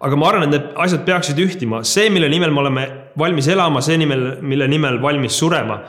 aga 0.00 0.16
ma 0.16 0.30
arvan, 0.30 0.48
et 0.48 0.54
need 0.56 0.70
asjad 0.80 1.02
peaksid 1.04 1.40
ühtima, 1.44 1.82
see, 1.84 2.08
mille 2.12 2.28
nimel 2.32 2.54
me 2.54 2.62
oleme 2.62 2.86
valmis 3.20 3.50
elama, 3.52 3.82
see 3.84 3.98
nimel, 4.00 4.38
mille 4.40 4.68
nimel 4.70 4.96
valmis 5.02 5.36
surema 5.36 5.82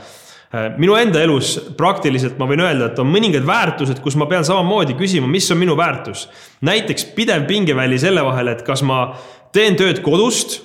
Äh, 0.51 0.73
minu 0.75 0.97
enda 0.99 1.21
elus 1.23 1.53
praktiliselt 1.79 2.35
ma 2.35 2.43
võin 2.49 2.59
öelda, 2.59 2.89
et 2.89 2.97
on 2.99 3.07
mõningad 3.07 3.45
väärtused, 3.47 4.01
kus 4.03 4.17
ma 4.19 4.25
pean 4.27 4.43
samamoodi 4.43 4.97
küsima, 4.99 5.29
mis 5.31 5.45
on 5.53 5.61
minu 5.61 5.77
väärtus. 5.79 6.25
näiteks 6.59 7.05
pidev 7.15 7.45
pingeväli 7.47 7.99
selle 7.99 8.19
vahel, 8.25 8.49
et 8.51 8.65
kas 8.67 8.83
ma 8.83 9.13
teen 9.55 9.79
tööd 9.79 10.01
kodust, 10.03 10.59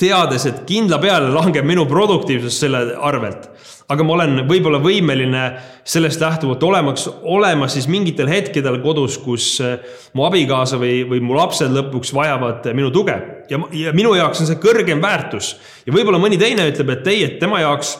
teades, 0.00 0.46
et 0.48 0.64
kindla 0.68 0.98
peale 1.02 1.30
langeb 1.32 1.66
minu 1.66 1.86
produktiivsus 1.88 2.60
selle 2.60 2.82
arvelt. 2.96 3.50
aga 3.88 4.02
ma 4.02 4.16
olen 4.16 4.40
võib-olla 4.50 4.80
võimeline 4.82 5.42
sellest 5.86 6.18
lähtuvalt 6.18 6.62
olemaks, 6.66 7.04
olema 7.22 7.68
siis 7.70 7.86
mingitel 7.86 8.26
hetkedel 8.26 8.80
kodus, 8.82 9.14
kus 9.22 9.60
äh, 9.62 9.76
mu 10.12 10.24
abikaasa 10.26 10.80
või, 10.80 11.04
või 11.06 11.22
mu 11.22 11.36
lapsed 11.38 11.70
lõpuks 11.70 12.10
vajavad 12.14 12.66
minu 12.74 12.90
tuge. 12.90 13.14
ja, 13.50 13.60
ja 13.72 13.94
minu 13.94 14.14
jaoks 14.18 14.42
on 14.42 14.50
see 14.50 14.60
kõrgem 14.62 15.02
väärtus. 15.02 15.54
ja 15.86 15.94
võib-olla 15.94 16.18
mõni 16.18 16.38
teine 16.38 16.66
ütleb, 16.70 16.90
et 16.96 17.06
ei, 17.14 17.24
et 17.24 17.38
tema 17.40 17.62
jaoks 17.62 17.96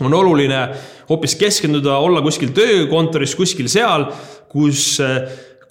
on 0.00 0.14
oluline 0.14 0.62
hoopis 1.08 1.34
keskenduda, 1.38 1.98
olla 1.98 2.22
kuskil 2.22 2.52
töökontoris, 2.56 3.34
kuskil 3.38 3.68
seal, 3.70 4.08
kus, 4.52 4.96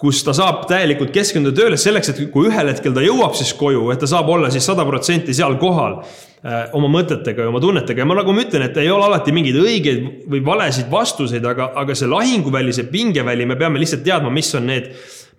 kus 0.02 0.24
ta 0.26 0.34
saab 0.34 0.64
täielikult 0.70 1.12
keskenduda 1.14 1.54
tööle 1.60 1.78
selleks, 1.78 2.10
et 2.10 2.20
kui 2.34 2.48
ühel 2.50 2.72
hetkel 2.72 2.94
ta 2.96 3.04
jõuab 3.04 3.36
siis 3.38 3.52
koju, 3.54 3.84
et 3.94 4.02
ta 4.02 4.08
saab 4.10 4.32
olla 4.34 4.50
siis 4.50 4.66
sada 4.66 4.82
protsenti 4.88 5.34
seal 5.36 5.54
kohal 5.62 6.00
äh, 6.00 6.72
oma 6.74 6.90
mõtetega 6.90 7.46
ja 7.46 7.52
oma 7.52 7.60
tunnetega. 7.62 8.02
Ja 8.02 8.08
ma 8.10 8.16
nagu 8.18 8.34
ma 8.34 8.42
ütlen, 8.42 8.66
et 8.66 8.80
ei 8.82 8.90
ole 8.90 9.06
alati 9.06 9.34
mingeid 9.34 9.60
õigeid 9.62 10.04
või 10.32 10.42
valesid 10.46 10.90
vastuseid, 10.90 11.46
aga, 11.46 11.70
aga 11.84 11.94
see 11.98 12.10
lahinguväli, 12.10 12.74
see 12.74 12.90
pingeväli, 12.90 13.46
me 13.46 13.58
peame 13.60 13.82
lihtsalt 13.82 14.02
teadma, 14.06 14.32
mis 14.34 14.50
on 14.58 14.66
need 14.72 14.90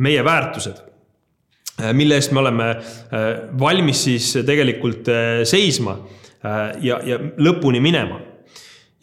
meie 0.03 0.23
väärtused 0.23 0.79
äh, 0.79 1.91
mille 1.91 2.21
eest 2.21 2.31
me 2.31 2.45
oleme 2.45 2.69
äh, 2.71 3.29
valmis 3.59 4.07
siis 4.07 4.31
tegelikult 4.47 5.11
seisma 5.47 5.99
ja, 6.43 6.97
ja 7.07 7.15
lõpuni 7.39 7.79
minema 7.79 8.17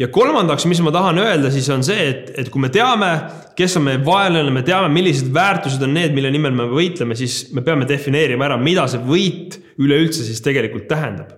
ja 0.01 0.09
kolmandaks, 0.09 0.65
mis 0.71 0.81
ma 0.81 0.93
tahan 0.95 1.21
öelda, 1.21 1.51
siis 1.53 1.69
on 1.73 1.85
see, 1.85 2.07
et, 2.09 2.33
et 2.41 2.49
kui 2.53 2.63
me 2.63 2.71
teame, 2.73 3.11
kes 3.59 3.77
on 3.77 3.85
meie 3.87 4.01
vaenlane, 4.05 4.53
me 4.55 4.63
teame, 4.67 4.89
millised 4.93 5.29
väärtused 5.35 5.83
on 5.85 5.93
need, 5.97 6.15
mille 6.17 6.31
nimel 6.33 6.55
me 6.57 6.69
võitleme, 6.71 7.17
siis 7.19 7.51
me 7.57 7.65
peame 7.67 7.89
defineerima 7.89 8.49
ära, 8.49 8.57
mida 8.61 8.87
see 8.89 9.03
võit 9.05 9.59
üleüldse 9.81 10.25
siis 10.25 10.41
tegelikult 10.45 10.89
tähendab. 10.91 11.37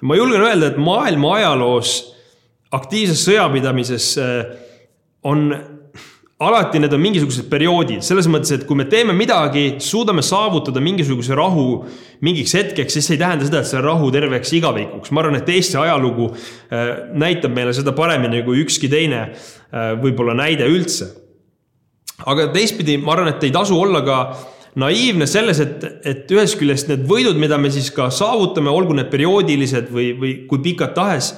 ma 0.00 0.16
julgen 0.16 0.44
öelda, 0.44 0.72
et 0.72 0.80
maailma 0.80 1.36
ajaloos 1.38 1.92
aktiivses 2.76 3.22
sõjapidamises 3.28 4.08
äh, 4.20 4.56
on 5.24 5.48
alati 6.38 6.80
need 6.82 6.92
on 6.92 7.00
mingisugused 7.00 7.46
perioodid, 7.48 8.02
selles 8.04 8.26
mõttes, 8.28 8.50
et 8.52 8.64
kui 8.68 8.76
me 8.76 8.84
teeme 8.92 9.14
midagi, 9.16 9.78
suudame 9.80 10.20
saavutada 10.24 10.82
mingisuguse 10.84 11.36
rahu 11.36 11.78
mingiks 12.26 12.52
hetkeks, 12.58 12.92
siis 12.92 13.08
see 13.08 13.16
ei 13.16 13.22
tähenda 13.22 13.46
seda, 13.48 13.62
et 13.62 13.70
see 13.70 13.80
rahu 13.80 14.10
terveks 14.12 14.52
igavikuks. 14.58 15.14
ma 15.16 15.22
arvan, 15.22 15.38
et 15.40 15.48
Eesti 15.48 15.80
ajalugu 15.80 16.28
äh, 16.34 16.92
näitab 17.16 17.56
meile 17.56 17.72
seda 17.76 17.96
paremini 17.96 18.44
kui 18.44 18.60
ükski 18.66 18.92
teine 18.92 19.22
äh, 19.22 19.94
võib-olla 20.02 20.36
näide 20.36 20.68
üldse. 20.68 21.08
aga 22.26 22.50
teistpidi, 22.52 22.98
ma 23.00 23.16
arvan, 23.16 23.32
et 23.32 23.48
ei 23.48 23.56
tasu 23.56 23.80
olla 23.80 24.04
ka 24.04 24.20
naiivne 24.76 25.24
selles, 25.24 25.60
et, 25.64 25.84
et 26.04 26.32
ühest 26.36 26.60
küljest 26.60 26.92
need 26.92 27.08
võidud, 27.08 27.40
mida 27.40 27.56
me 27.56 27.72
siis 27.72 27.88
ka 27.96 28.10
saavutame, 28.12 28.68
olgu 28.68 28.92
need 28.92 29.08
perioodilised 29.08 29.88
või, 29.88 30.10
või 30.20 30.38
kui 30.50 30.60
pikad 30.68 30.92
tahes, 30.92 31.32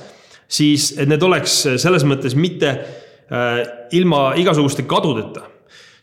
siis 0.51 0.97
et 0.99 1.07
need 1.07 1.23
oleks 1.23 1.61
selles 1.79 2.03
mõttes 2.03 2.35
mitte 2.35 2.81
ilma 3.93 4.33
igasuguste 4.41 4.87
kadudeta. 4.89 5.45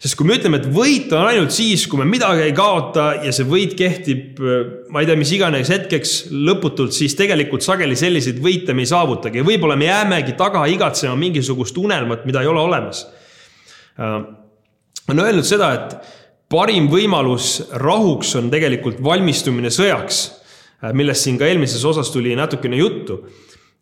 sest 0.05 0.17
kui 0.19 0.27
me 0.27 0.35
ütleme, 0.37 0.59
et 0.59 0.67
võit 0.69 1.13
on 1.15 1.23
ainult 1.25 1.53
siis, 1.55 1.87
kui 1.89 1.97
me 1.97 2.05
midagi 2.05 2.43
ei 2.45 2.51
kaota 2.53 3.05
ja 3.25 3.31
see 3.33 3.47
võit 3.49 3.71
kehtib, 3.79 4.37
äh, 4.43 4.65
ma 4.93 5.01
ei 5.01 5.07
tea, 5.09 5.15
mis 5.17 5.31
iganes 5.33 5.71
hetkeks 5.71 6.11
lõputult, 6.29 6.93
siis 6.93 7.15
tegelikult 7.17 7.65
sageli 7.65 7.95
selliseid 7.97 8.37
võite 8.43 8.75
me 8.75 8.83
ei 8.85 8.91
saavutagi 8.91 9.41
ja 9.41 9.47
võib-olla 9.47 9.77
me 9.79 9.87
jäämegi 9.87 10.35
taga 10.37 10.65
igatsema 10.69 11.15
mingisugust 11.17 11.79
unelmat, 11.81 12.27
mida 12.29 12.43
ei 12.43 12.51
ole 12.51 12.61
olemas. 12.61 13.05
Äh, 13.97 14.19
on 15.09 15.23
öelnud 15.23 15.47
seda, 15.47 15.71
et 15.73 15.97
parim 16.53 16.91
võimalus 16.91 17.71
rahuks 17.81 18.35
on 18.37 18.51
tegelikult 18.53 19.01
valmistumine 19.01 19.71
sõjaks, 19.73 20.25
millest 20.93 21.25
siin 21.25 21.39
ka 21.39 21.47
eelmises 21.49 21.81
osas 21.87 22.11
tuli 22.13 22.35
natukene 22.37 22.77
juttu 22.77 23.23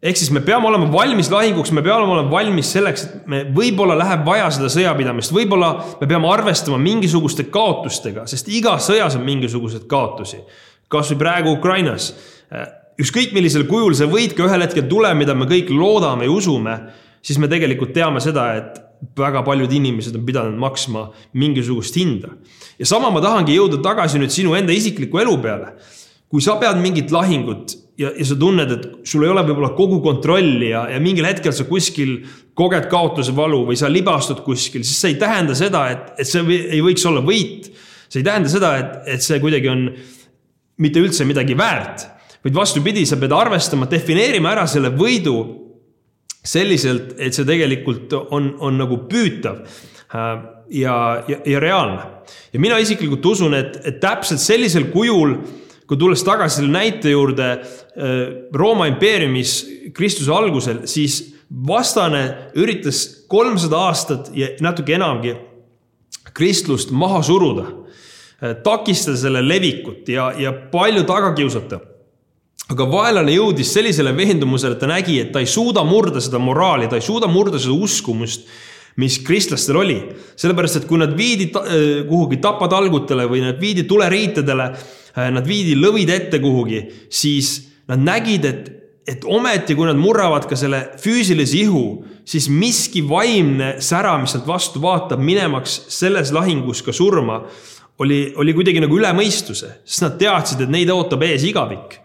ehk 0.04 0.20
siis 0.20 0.32
me 0.36 0.42
peame 0.44 0.68
olema 0.68 0.90
valmis 0.92 1.30
lahinguks, 1.32 1.72
me 1.72 1.82
peame 1.84 2.12
olema 2.12 2.32
valmis 2.32 2.74
selleks, 2.76 3.06
et 3.08 3.28
me 3.32 3.42
võib-olla 3.56 3.96
läheb 4.00 4.26
vaja 4.28 4.50
seda 4.52 4.70
sõjapidamist, 4.72 5.32
võib-olla 5.36 5.72
me 6.02 6.10
peame 6.10 6.28
arvestama 6.32 6.80
mingisuguste 6.84 7.48
kaotustega, 7.54 8.28
sest 8.28 8.52
igas 8.52 8.90
sõjas 8.90 9.16
on 9.20 9.24
mingisuguseid 9.28 9.88
kaotusi. 9.90 10.44
kasvõi 10.92 11.18
praegu 11.18 11.54
Ukrainas. 11.56 12.14
ükskõik 13.00 13.34
millisel 13.34 13.64
kujul 13.66 13.96
see 13.96 14.08
võit 14.08 14.36
ka 14.36 14.44
ühel 14.44 14.62
hetkel 14.62 14.88
tuleb, 14.90 15.18
mida 15.18 15.34
me 15.34 15.46
kõik 15.46 15.72
loodame 15.72 16.26
ja 16.26 16.32
usume, 16.32 16.80
siis 17.22 17.40
me 17.40 17.48
tegelikult 17.48 17.94
teame 17.94 18.20
seda, 18.20 18.54
et 18.56 18.82
väga 19.18 19.42
paljud 19.44 19.72
inimesed 19.72 20.16
on 20.16 20.26
pidanud 20.26 20.60
maksma 20.60 21.12
mingisugust 21.34 21.96
hinda. 21.96 22.30
ja 22.80 22.86
sama 22.86 23.10
ma 23.10 23.22
tahangi 23.22 23.56
jõuda 23.56 23.82
tagasi 23.82 24.20
nüüd 24.20 24.32
sinu 24.32 24.54
enda 24.56 24.74
isikliku 24.74 25.20
elu 25.20 25.38
peale. 25.38 25.74
kui 26.30 26.42
sa 26.42 26.56
pead 26.56 26.78
mingit 26.78 27.12
lahingut 27.12 27.83
ja, 28.00 28.12
ja 28.18 28.26
sa 28.26 28.38
tunned, 28.40 28.72
et 28.74 28.86
sul 29.08 29.26
ei 29.26 29.32
ole 29.32 29.44
võib-olla 29.46 29.74
kogu 29.78 30.00
kontrolli 30.04 30.72
ja, 30.72 30.86
ja 30.92 31.02
mingil 31.04 31.28
hetkel 31.28 31.54
sa 31.56 31.66
kuskil 31.70 32.22
koged 32.58 32.88
kaotuse 32.92 33.36
valu 33.36 33.64
või 33.70 33.78
sa 33.80 33.92
libastud 33.92 34.44
kuskil, 34.46 34.86
siis 34.86 35.00
see 35.02 35.14
ei 35.14 35.22
tähenda 35.22 35.56
seda, 35.58 35.86
et, 35.94 36.12
et 36.22 36.30
see 36.30 36.44
ei 36.64 36.82
võiks 36.86 37.06
olla 37.10 37.24
võit. 37.26 37.72
see 38.08 38.22
ei 38.22 38.28
tähenda 38.28 38.50
seda, 38.50 38.76
et, 38.82 38.96
et 39.16 39.26
see 39.26 39.40
kuidagi 39.42 39.70
on 39.72 39.88
mitte 40.84 41.02
üldse 41.02 41.26
midagi 41.26 41.58
väärt, 41.58 42.08
vaid 42.44 42.56
vastupidi, 42.56 43.06
sa 43.06 43.18
pead 43.22 43.34
arvestama, 43.34 43.88
defineerima 43.90 44.52
ära 44.52 44.66
selle 44.68 44.92
võidu 44.94 45.38
selliselt, 46.44 47.14
et 47.18 47.36
see 47.36 47.48
tegelikult 47.48 48.14
on, 48.20 48.50
on 48.60 48.82
nagu 48.82 49.04
püütav 49.10 49.62
äh, 49.64 50.32
ja, 50.74 50.96
ja, 51.30 51.38
ja 51.46 51.62
reaalne. 51.64 52.02
ja 52.54 52.60
mina 52.60 52.80
isiklikult 52.82 53.26
usun, 53.26 53.56
et, 53.58 53.78
et 53.86 54.02
täpselt 54.04 54.42
sellisel 54.44 54.90
kujul 54.92 55.38
kui 55.88 56.00
tulles 56.00 56.24
tagasi 56.24 56.62
selle 56.62 56.74
näite 56.74 57.14
juurde 57.14 57.50
äh, 57.54 57.64
Rooma 58.56 58.88
impeeriumis 58.92 59.56
Kristuse 59.94 60.32
algusel, 60.34 60.84
siis 60.90 61.22
vastane 61.68 62.52
üritas 62.58 63.06
kolmsada 63.30 63.82
aastat 63.90 64.32
ja 64.38 64.54
natuke 64.64 64.96
enamgi 64.96 65.36
kristlust 66.34 66.92
maha 66.92 67.22
suruda, 67.26 67.66
äh, 68.42 68.56
takistada 68.66 69.18
selle 69.20 69.44
levikut 69.46 70.10
ja, 70.10 70.32
ja 70.38 70.54
palju 70.54 71.06
taga 71.10 71.34
kiusata. 71.38 71.82
aga 72.72 72.86
vaenlane 72.90 73.34
jõudis 73.36 73.74
sellisele 73.76 74.14
veendumusele, 74.16 74.74
et 74.74 74.80
ta 74.80 74.88
nägi, 74.88 75.18
et 75.20 75.34
ta 75.34 75.42
ei 75.44 75.50
suuda 75.50 75.84
murda 75.84 76.22
seda 76.24 76.40
moraali, 76.40 76.88
ta 76.90 76.96
ei 76.96 77.04
suuda 77.04 77.28
murda 77.28 77.60
seda 77.60 77.76
uskumust, 77.76 78.48
mis 78.98 79.20
kristlastel 79.26 79.78
oli. 79.78 79.98
sellepärast, 80.36 80.80
et 80.80 80.88
kui 80.90 80.98
nad 80.98 81.14
viidi 81.18 81.52
äh, 81.52 82.04
kuhugi 82.08 82.40
tapatalgutele 82.42 83.28
või 83.30 83.44
nad 83.44 83.60
viidi 83.62 83.84
tuleriitedele, 83.90 84.70
nad 85.14 85.46
viidi 85.48 85.76
lõvid 85.78 86.10
ette 86.10 86.40
kuhugi, 86.42 86.82
siis 87.14 87.56
nad 87.90 88.02
nägid, 88.02 88.46
et, 88.50 88.72
et 89.08 89.26
ometi, 89.30 89.76
kui 89.78 89.88
nad 89.90 90.00
murravad 90.00 90.48
ka 90.50 90.58
selle 90.58 90.82
füüsilise 91.02 91.60
ihu, 91.66 91.86
siis 92.26 92.48
miski 92.50 93.04
vaimne 93.06 93.76
sära, 93.84 94.16
mis 94.22 94.34
sealt 94.34 94.48
vastu 94.48 94.82
vaatab, 94.84 95.22
minemaks 95.22 95.84
selles 95.94 96.34
lahingus 96.34 96.82
ka 96.86 96.96
surma, 96.96 97.44
oli, 98.02 98.34
oli 98.40 98.56
kuidagi 98.58 98.82
nagu 98.82 98.98
üle 98.98 99.12
mõistuse, 99.16 99.76
sest 99.86 100.06
nad 100.06 100.18
teadsid, 100.18 100.64
et 100.66 100.74
neid 100.74 100.90
ootab 100.90 101.22
ees 101.28 101.46
igavik. 101.46 102.00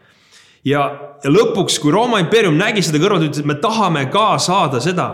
Ja, 0.66 0.84
ja 1.22 1.32
lõpuks, 1.32 1.78
kui 1.80 1.94
Rooma 1.94 2.20
impeerium 2.20 2.58
nägi 2.58 2.82
seda 2.84 3.00
kõrvalt, 3.00 3.30
ütles, 3.30 3.40
et 3.40 3.48
me 3.48 3.56
tahame 3.62 4.04
ka 4.12 4.34
saada 4.42 4.82
seda, 4.84 5.08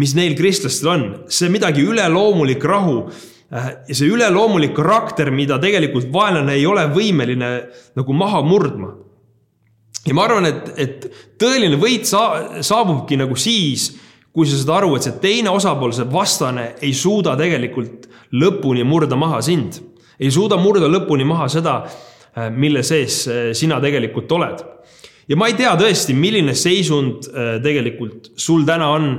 mis 0.00 0.14
neil 0.16 0.34
kristlastel 0.38 0.90
on, 0.90 1.04
see 1.30 1.50
midagi 1.52 1.84
üleloomulik 1.86 2.64
rahu 2.66 3.04
äh, 3.04 3.20
ja 3.50 3.96
see 3.96 4.08
üleloomulik 4.12 4.74
karakter, 4.76 5.30
mida 5.32 5.56
tegelikult 5.60 6.10
vaenlane 6.12 6.58
ei 6.58 6.66
ole 6.68 6.84
võimeline 6.92 7.52
nagu 7.96 8.16
maha 8.16 8.42
murdma. 8.44 8.92
ja 10.06 10.14
ma 10.14 10.24
arvan, 10.24 10.46
et, 10.48 10.68
et 10.76 11.08
tõeline 11.40 11.78
võit 11.80 12.06
saa, 12.08 12.60
saabubki 12.62 13.16
nagu 13.16 13.36
siis, 13.36 13.90
kui 14.32 14.46
sa 14.46 14.58
saad 14.60 14.74
aru, 14.76 14.94
et 14.96 15.08
see 15.08 15.16
teine 15.22 15.50
osapool, 15.50 15.92
see 15.96 16.06
vastane 16.12 16.74
ei 16.84 16.92
suuda 16.94 17.36
tegelikult 17.40 18.08
lõpuni 18.32 18.84
murda 18.84 19.16
maha 19.16 19.40
sind. 19.42 19.80
ei 20.20 20.30
suuda 20.30 20.58
murda 20.60 20.88
lõpuni 20.90 21.24
maha 21.24 21.48
seda, 21.48 21.80
äh, 22.36 22.50
mille 22.50 22.82
sees 22.82 23.24
äh, 23.28 23.52
sina 23.56 23.80
tegelikult 23.80 24.32
oled 24.32 24.64
ja 25.28 25.36
ma 25.36 25.48
ei 25.48 25.56
tea 25.58 25.74
tõesti, 25.78 26.16
milline 26.16 26.54
seisund 26.56 27.28
äh, 27.28 27.56
tegelikult 27.64 28.32
sul 28.40 28.64
täna 28.68 28.90
on, 28.96 29.10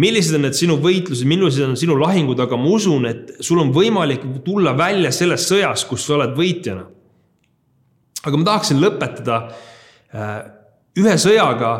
millised 0.00 0.34
on 0.34 0.44
need 0.46 0.56
sinu 0.58 0.76
võitlused, 0.82 1.26
millised 1.28 1.66
on 1.66 1.76
sinu 1.78 1.96
lahingud, 2.00 2.40
aga 2.42 2.58
ma 2.58 2.70
usun, 2.74 3.06
et 3.10 3.34
sul 3.44 3.60
on 3.62 3.70
võimalik 3.74 4.24
tulla 4.46 4.74
välja 4.76 5.12
selles 5.14 5.46
sõjas, 5.50 5.86
kus 5.88 6.06
sa 6.06 6.18
oled 6.18 6.34
võitjana. 6.38 6.86
aga 8.24 8.36
ma 8.40 8.44
tahaksin 8.44 8.80
lõpetada 8.80 9.40
äh, 10.14 10.38
ühe 10.98 11.16
sõjaga, 11.20 11.72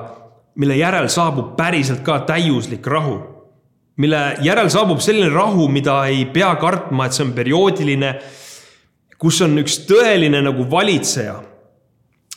mille 0.60 0.76
järel 0.78 1.08
saabub 1.08 1.56
päriselt 1.56 2.04
ka 2.04 2.20
täiuslik 2.28 2.86
rahu. 2.86 3.18
mille 3.96 4.36
järel 4.42 4.70
saabub 4.70 5.00
selline 5.00 5.30
rahu, 5.30 5.68
mida 5.68 6.06
ei 6.06 6.26
pea 6.26 6.54
kartma, 6.56 7.06
et 7.06 7.12
see 7.12 7.24
on 7.24 7.32
perioodiline, 7.32 8.14
kus 9.18 9.40
on 9.40 9.58
üks 9.58 9.84
tõeline 9.88 10.42
nagu 10.42 10.70
valitseja 10.70 11.53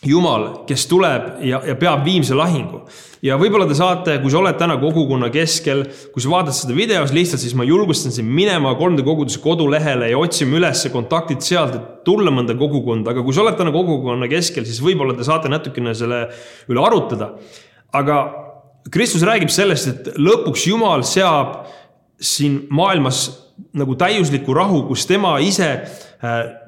Jumal, 0.07 0.45
kes 0.67 0.85
tuleb 0.89 1.43
ja, 1.45 1.59
ja 1.67 1.75
peab 1.79 2.05
viimse 2.05 2.35
lahingu. 2.37 2.83
ja 3.25 3.37
võib-olla 3.39 3.65
te 3.67 3.75
saate, 3.77 4.17
kui 4.21 4.31
sa 4.31 4.39
oled 4.39 4.57
täna 4.59 4.77
kogukonna 4.81 5.29
keskel, 5.33 5.83
kui 6.13 6.23
sa 6.23 6.31
vaatad 6.31 6.55
seda 6.55 6.75
videos 6.77 7.13
lihtsalt, 7.15 7.41
siis 7.41 7.55
ma 7.57 7.65
julgustan 7.67 8.13
sind 8.15 8.29
minema 8.29 8.75
3D 8.77 9.05
koguduse 9.05 9.41
kodulehele 9.43 10.11
ja 10.11 10.19
otsima 10.21 10.59
üles 10.59 10.85
kontaktid 10.93 11.41
sealt, 11.45 11.75
et 11.75 11.87
tulla 12.07 12.33
mõnda 12.33 12.55
kogukonda, 12.57 13.11
aga 13.11 13.25
kui 13.25 13.35
sa 13.35 13.43
oled 13.43 13.57
täna 13.59 13.73
kogukonna 13.75 14.29
keskel, 14.31 14.67
siis 14.69 14.81
võib-olla 14.83 15.17
te 15.17 15.27
saate 15.27 15.51
natukene 15.51 15.95
selle 15.97 16.27
üle 16.69 16.85
arutada. 16.85 17.33
aga 17.93 18.21
Kristus 18.91 19.25
räägib 19.27 19.51
sellest, 19.51 19.87
et 19.87 20.13
lõpuks 20.15 20.67
Jumal 20.69 21.03
seab 21.03 21.65
siin 22.19 22.63
maailmas 22.71 23.27
nagu 23.77 23.95
täiusliku 23.97 24.53
rahu, 24.55 24.83
kus 24.87 25.05
tema 25.09 25.37
ise 25.43 25.69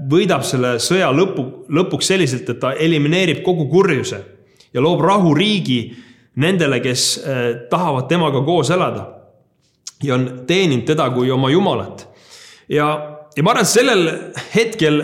võidab 0.09 0.43
selle 0.45 0.75
sõja 0.83 1.09
lõpu, 1.15 1.45
lõpuks 1.73 2.11
selliselt, 2.11 2.49
et 2.49 2.59
ta 2.61 2.73
elimineerib 2.77 3.41
kogu 3.45 3.65
kurjuse 3.71 4.19
ja 4.73 4.81
loob 4.83 5.01
rahuriigi 5.01 5.79
nendele, 6.39 6.79
kes 6.83 7.05
äh, 7.17 7.39
tahavad 7.71 8.09
temaga 8.11 8.43
koos 8.45 8.69
elada. 8.69 9.15
ja 10.03 10.15
on 10.15 10.45
teeninud 10.47 10.85
teda 10.85 11.09
kui 11.11 11.31
oma 11.31 11.49
jumalat. 11.49 12.07
ja, 12.69 12.85
ja 13.35 13.43
ma 13.43 13.51
arvan, 13.51 13.65
et 13.65 13.73
sellel 13.73 14.03
hetkel, 14.55 15.01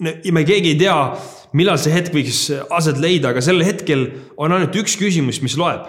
me 0.00 0.44
keegi 0.44 0.74
ei 0.74 0.78
tea, 0.78 0.96
millal 1.52 1.78
see 1.78 1.92
hetk 1.92 2.14
võiks 2.14 2.48
aset 2.70 2.98
leida, 2.98 3.30
aga 3.30 3.40
sellel 3.44 3.64
hetkel 3.64 4.08
on 4.36 4.52
ainult 4.52 4.74
üks 4.74 4.96
küsimus, 4.98 5.42
mis 5.42 5.58
loeb 5.60 5.84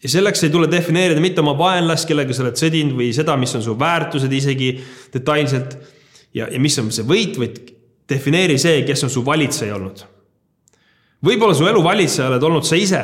ja 0.00 0.08
selleks 0.08 0.46
ei 0.46 0.50
tule 0.50 0.70
defineerida 0.70 1.20
mitte 1.20 1.42
oma 1.42 1.52
vaenlast, 1.58 2.08
kellega 2.08 2.32
sa 2.32 2.46
oled 2.46 2.56
sõdinud 2.56 2.96
või 2.96 3.10
seda, 3.12 3.36
mis 3.36 3.52
on 3.58 3.64
su 3.66 3.74
väärtused 3.76 4.32
isegi 4.32 4.76
detailselt 5.12 5.76
ja, 6.34 6.48
ja 6.50 6.60
mis 6.62 6.78
on 6.82 6.90
see 6.94 7.06
võit, 7.06 7.38
vaid 7.40 7.60
defineeri 8.10 8.58
see, 8.58 8.82
kes 8.86 9.06
on 9.06 9.12
su 9.12 9.24
valitseja 9.26 9.76
olnud. 9.76 10.04
võib-olla 11.26 11.56
su 11.56 11.68
elu 11.68 11.82
valitseja 11.84 12.30
oled 12.30 12.48
olnud 12.48 12.66
sa 12.66 12.78
ise. 12.78 13.02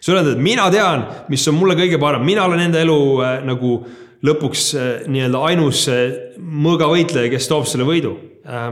sa 0.00 0.14
oled, 0.14 0.32
et 0.34 0.42
mina 0.42 0.68
tean, 0.70 1.06
mis 1.28 1.46
on 1.48 1.58
mulle 1.58 1.76
kõige 1.78 2.00
parem, 2.00 2.24
mina 2.26 2.44
olen 2.44 2.66
enda 2.66 2.80
elu 2.82 3.00
äh, 3.22 3.34
nagu 3.46 3.74
lõpuks 4.22 4.68
äh, 4.74 4.92
nii-öelda 5.10 5.42
ainus 5.50 5.86
äh, 5.90 6.04
mõõgavõitleja, 6.38 7.32
kes 7.32 7.50
toob 7.50 7.66
selle 7.70 7.88
võidu 7.88 8.16
äh,. 8.46 8.70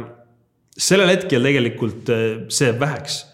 sellel 0.80 1.10
hetkel 1.10 1.42
tegelikult 1.44 2.14
äh, 2.14 2.28
see 2.48 2.70
jääb 2.70 2.80
väheks 2.82 3.24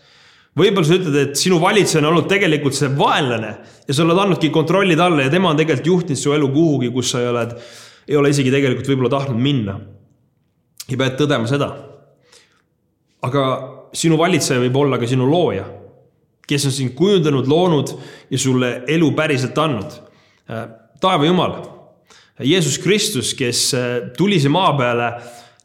võib-olla 0.56 0.88
sa 0.88 0.96
ütled, 0.96 1.16
et 1.20 1.36
sinu 1.38 1.58
valitseja 1.60 2.00
on 2.00 2.10
olnud 2.12 2.28
tegelikult 2.30 2.76
see 2.76 2.88
vaenlane 2.96 3.52
ja 3.86 3.96
sa 3.96 4.04
oled 4.04 4.22
andnudki 4.22 4.50
kontrolli 4.54 4.96
talle 4.98 5.26
ja 5.26 5.32
tema 5.32 5.52
on 5.52 5.60
tegelikult 5.60 5.90
juhtinud 5.92 6.20
su 6.20 6.32
elu 6.36 6.48
kuhugi, 6.54 6.90
kus 6.94 7.12
sa 7.12 7.20
ei 7.20 7.28
oled, 7.32 7.52
ei 8.08 8.16
ole 8.16 8.32
isegi 8.32 8.52
tegelikult 8.54 8.88
võib-olla 8.88 9.12
tahtnud 9.18 9.42
minna. 9.42 9.76
Ja 10.90 10.96
pead 10.96 11.16
tõdema 11.20 11.48
seda. 11.50 11.70
aga 13.26 13.42
sinu 13.96 14.18
valitseja 14.18 14.60
võib 14.60 14.76
olla 14.76 14.98
ka 14.98 15.06
sinu 15.06 15.26
looja, 15.26 15.64
kes 16.46 16.66
on 16.68 16.74
sind 16.74 16.94
kujundanud, 16.94 17.48
loonud 17.50 17.94
ja 18.30 18.38
sulle 18.38 18.82
elu 18.88 19.10
päriselt 19.16 19.58
andnud. 19.58 19.96
taeva 21.00 21.26
Jumal, 21.26 21.56
Jeesus 22.40 22.78
Kristus, 22.78 23.34
kes 23.34 23.72
tuli 24.16 24.38
siia 24.40 24.52
maa 24.52 24.76
peale 24.76 25.10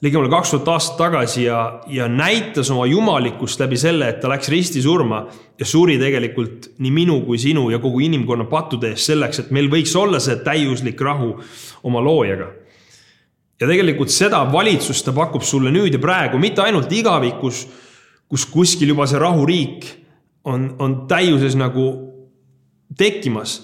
ligemale 0.01 0.31
kaks 0.33 0.51
tuhat 0.55 0.69
aastat 0.73 0.97
tagasi 0.97 1.43
ja, 1.43 1.81
ja 1.87 2.07
näitas 2.09 2.71
oma 2.73 2.87
jumalikkust 2.89 3.59
läbi 3.61 3.77
selle, 3.77 4.09
et 4.09 4.21
ta 4.21 4.31
läks 4.31 4.49
ristisurma 4.49 5.25
ja 5.59 5.65
suri 5.67 5.99
tegelikult 6.01 6.71
nii 6.81 6.93
minu 6.95 7.19
kui 7.27 7.37
sinu 7.41 7.67
ja 7.69 7.79
kogu 7.79 8.01
inimkonna 8.01 8.47
pattude 8.49 8.95
eest 8.95 9.11
selleks, 9.11 9.43
et 9.43 9.51
meil 9.53 9.69
võiks 9.69 9.93
olla 9.99 10.19
see 10.23 10.39
täiuslik 10.41 11.01
rahu 11.05 11.35
oma 11.85 12.01
loojaga. 12.01 12.49
Ja 13.61 13.69
tegelikult 13.69 14.09
seda 14.09 14.41
valitsust 14.51 15.05
ta 15.05 15.13
pakub 15.15 15.45
sulle 15.45 15.71
nüüd 15.73 15.93
ja 15.93 16.01
praegu, 16.01 16.39
mitte 16.41 16.63
ainult 16.65 16.91
igavikus, 16.91 17.65
kus 18.29 18.45
kuskil 18.49 18.93
juba 18.93 19.05
see 19.07 19.21
rahuriik 19.21 19.89
on, 20.49 20.71
on 20.81 21.03
täiuses 21.09 21.57
nagu 21.59 21.91
tekkimas 22.97 23.59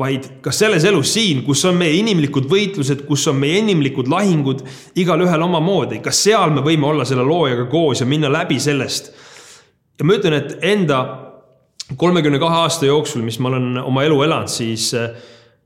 vaid 0.00 0.26
ka 0.44 0.52
selles 0.54 0.84
elus 0.88 1.12
siin, 1.14 1.42
kus 1.44 1.62
on 1.68 1.76
meie 1.80 1.98
inimlikud 1.98 2.46
võitlused, 2.48 3.04
kus 3.08 3.26
on 3.28 3.36
meie 3.40 3.58
inimlikud 3.60 4.08
lahingud, 4.08 4.62
igalühel 5.00 5.42
omamoodi, 5.44 6.00
ka 6.04 6.12
seal 6.14 6.54
me 6.54 6.64
võime 6.64 6.88
olla 6.88 7.04
selle 7.08 7.26
loojaga 7.26 7.66
koos 7.72 8.00
ja 8.00 8.08
minna 8.08 8.30
läbi 8.32 8.60
sellest. 8.60 9.12
ja 9.98 10.06
ma 10.08 10.16
ütlen, 10.16 10.38
et 10.38 10.64
enda 10.64 11.00
kolmekümne 12.00 12.38
kahe 12.40 12.62
aasta 12.62 12.88
jooksul, 12.88 13.22
mis 13.26 13.38
ma 13.38 13.50
olen 13.50 13.82
oma 13.82 14.06
elu 14.06 14.22
elanud, 14.24 14.48
siis 14.48 14.92
äh, 14.96 15.10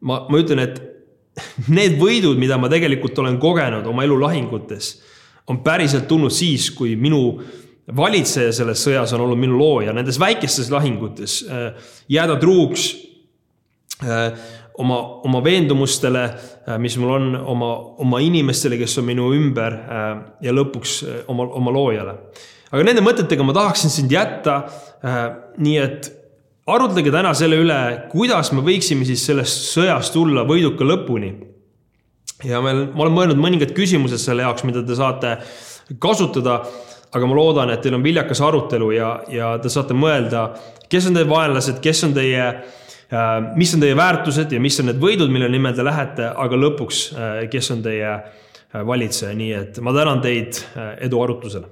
ma, 0.01 0.25
ma 0.29 0.41
ütlen, 0.41 0.65
et 0.65 0.81
need 1.69 1.99
võidud, 2.01 2.39
mida 2.41 2.59
ma 2.61 2.71
tegelikult 2.73 3.19
olen 3.23 3.39
kogenud 3.43 3.87
oma 3.87 4.05
elu 4.07 4.19
lahingutes, 4.21 4.95
on 5.51 5.61
päriselt 5.65 6.07
tulnud 6.09 6.33
siis, 6.33 6.71
kui 6.75 6.95
minu 6.97 7.41
valitseja 7.97 8.53
selles 8.57 8.81
sõjas 8.87 9.13
on 9.13 9.27
olnud 9.27 9.41
minu 9.41 9.59
looja, 9.61 9.93
nendes 9.93 10.17
väikestes 10.21 10.71
lahingutes 10.73 11.43
äh, 11.49 11.91
jääda 12.09 12.39
truuks 12.41 12.93
Äh, 14.03 14.33
oma, 14.75 14.97
oma 15.23 15.39
veendumustele, 15.45 16.25
äh, 16.67 16.79
mis 16.79 16.97
mul 16.99 17.13
on, 17.15 17.29
oma, 17.47 17.69
oma 18.03 18.19
inimestele, 18.19 18.75
kes 18.81 18.99
on 18.99 19.07
minu 19.07 19.29
ümber 19.37 19.77
ja 20.43 20.51
lõpuks 20.51 20.97
oma, 21.31 21.47
oma 21.61 21.71
loojale. 21.71 22.17
aga 22.75 22.83
nende 22.83 23.05
mõtetega 23.07 23.47
ma 23.47 23.55
tahaksin 23.55 23.93
sind 23.95 24.11
jätta. 24.11 24.65
nii 25.59 25.77
et 25.79 26.11
arutlege 26.67 27.13
täna 27.13 27.35
selle 27.37 27.59
üle, 27.61 27.81
kuidas 28.13 28.53
me 28.55 28.65
võiksime 28.65 29.05
siis 29.09 29.25
sellest 29.27 29.69
sõjast 29.75 30.15
tulla 30.17 30.47
võiduka 30.49 30.87
lõpuni. 30.87 31.35
ja 32.45 32.61
meil, 32.65 32.89
ma 32.95 33.05
olen 33.05 33.15
mõelnud 33.19 33.41
mõningad 33.41 33.75
küsimused 33.77 34.21
selle 34.21 34.43
jaoks, 34.43 34.65
mida 34.65 34.83
te 34.83 34.97
saate 34.97 35.37
kasutada 36.01 36.63
aga 37.15 37.29
ma 37.31 37.37
loodan, 37.39 37.71
et 37.71 37.83
teil 37.85 37.95
on 37.95 38.03
viljakas 38.05 38.41
arutelu 38.43 38.89
ja, 38.97 39.11
ja 39.31 39.53
te 39.63 39.71
saate 39.73 39.95
mõelda, 39.97 40.49
kes 40.91 41.07
on 41.11 41.19
teie 41.19 41.29
vaenlased, 41.31 41.79
kes 41.85 42.03
on 42.09 42.17
teie 42.17 42.43
äh, 42.43 43.37
mis 43.55 43.75
on 43.77 43.85
teie 43.85 43.95
väärtused 43.99 44.55
ja 44.55 44.63
mis 44.63 44.81
on 44.83 44.91
need 44.91 44.99
võidud, 45.03 45.31
mille 45.33 45.49
nimel 45.53 45.77
te 45.77 45.87
lähete, 45.87 46.27
aga 46.45 46.59
lõpuks, 46.59 47.05
äh, 47.15 47.39
kes 47.53 47.71
on 47.77 47.85
teie 47.87 48.11
äh, 48.11 48.83
valitseja, 48.87 49.35
nii 49.39 49.55
et 49.61 49.81
ma 49.85 49.95
tänan 49.95 50.25
teid 50.25 50.59
edu 51.07 51.23
arutlusele 51.23 51.71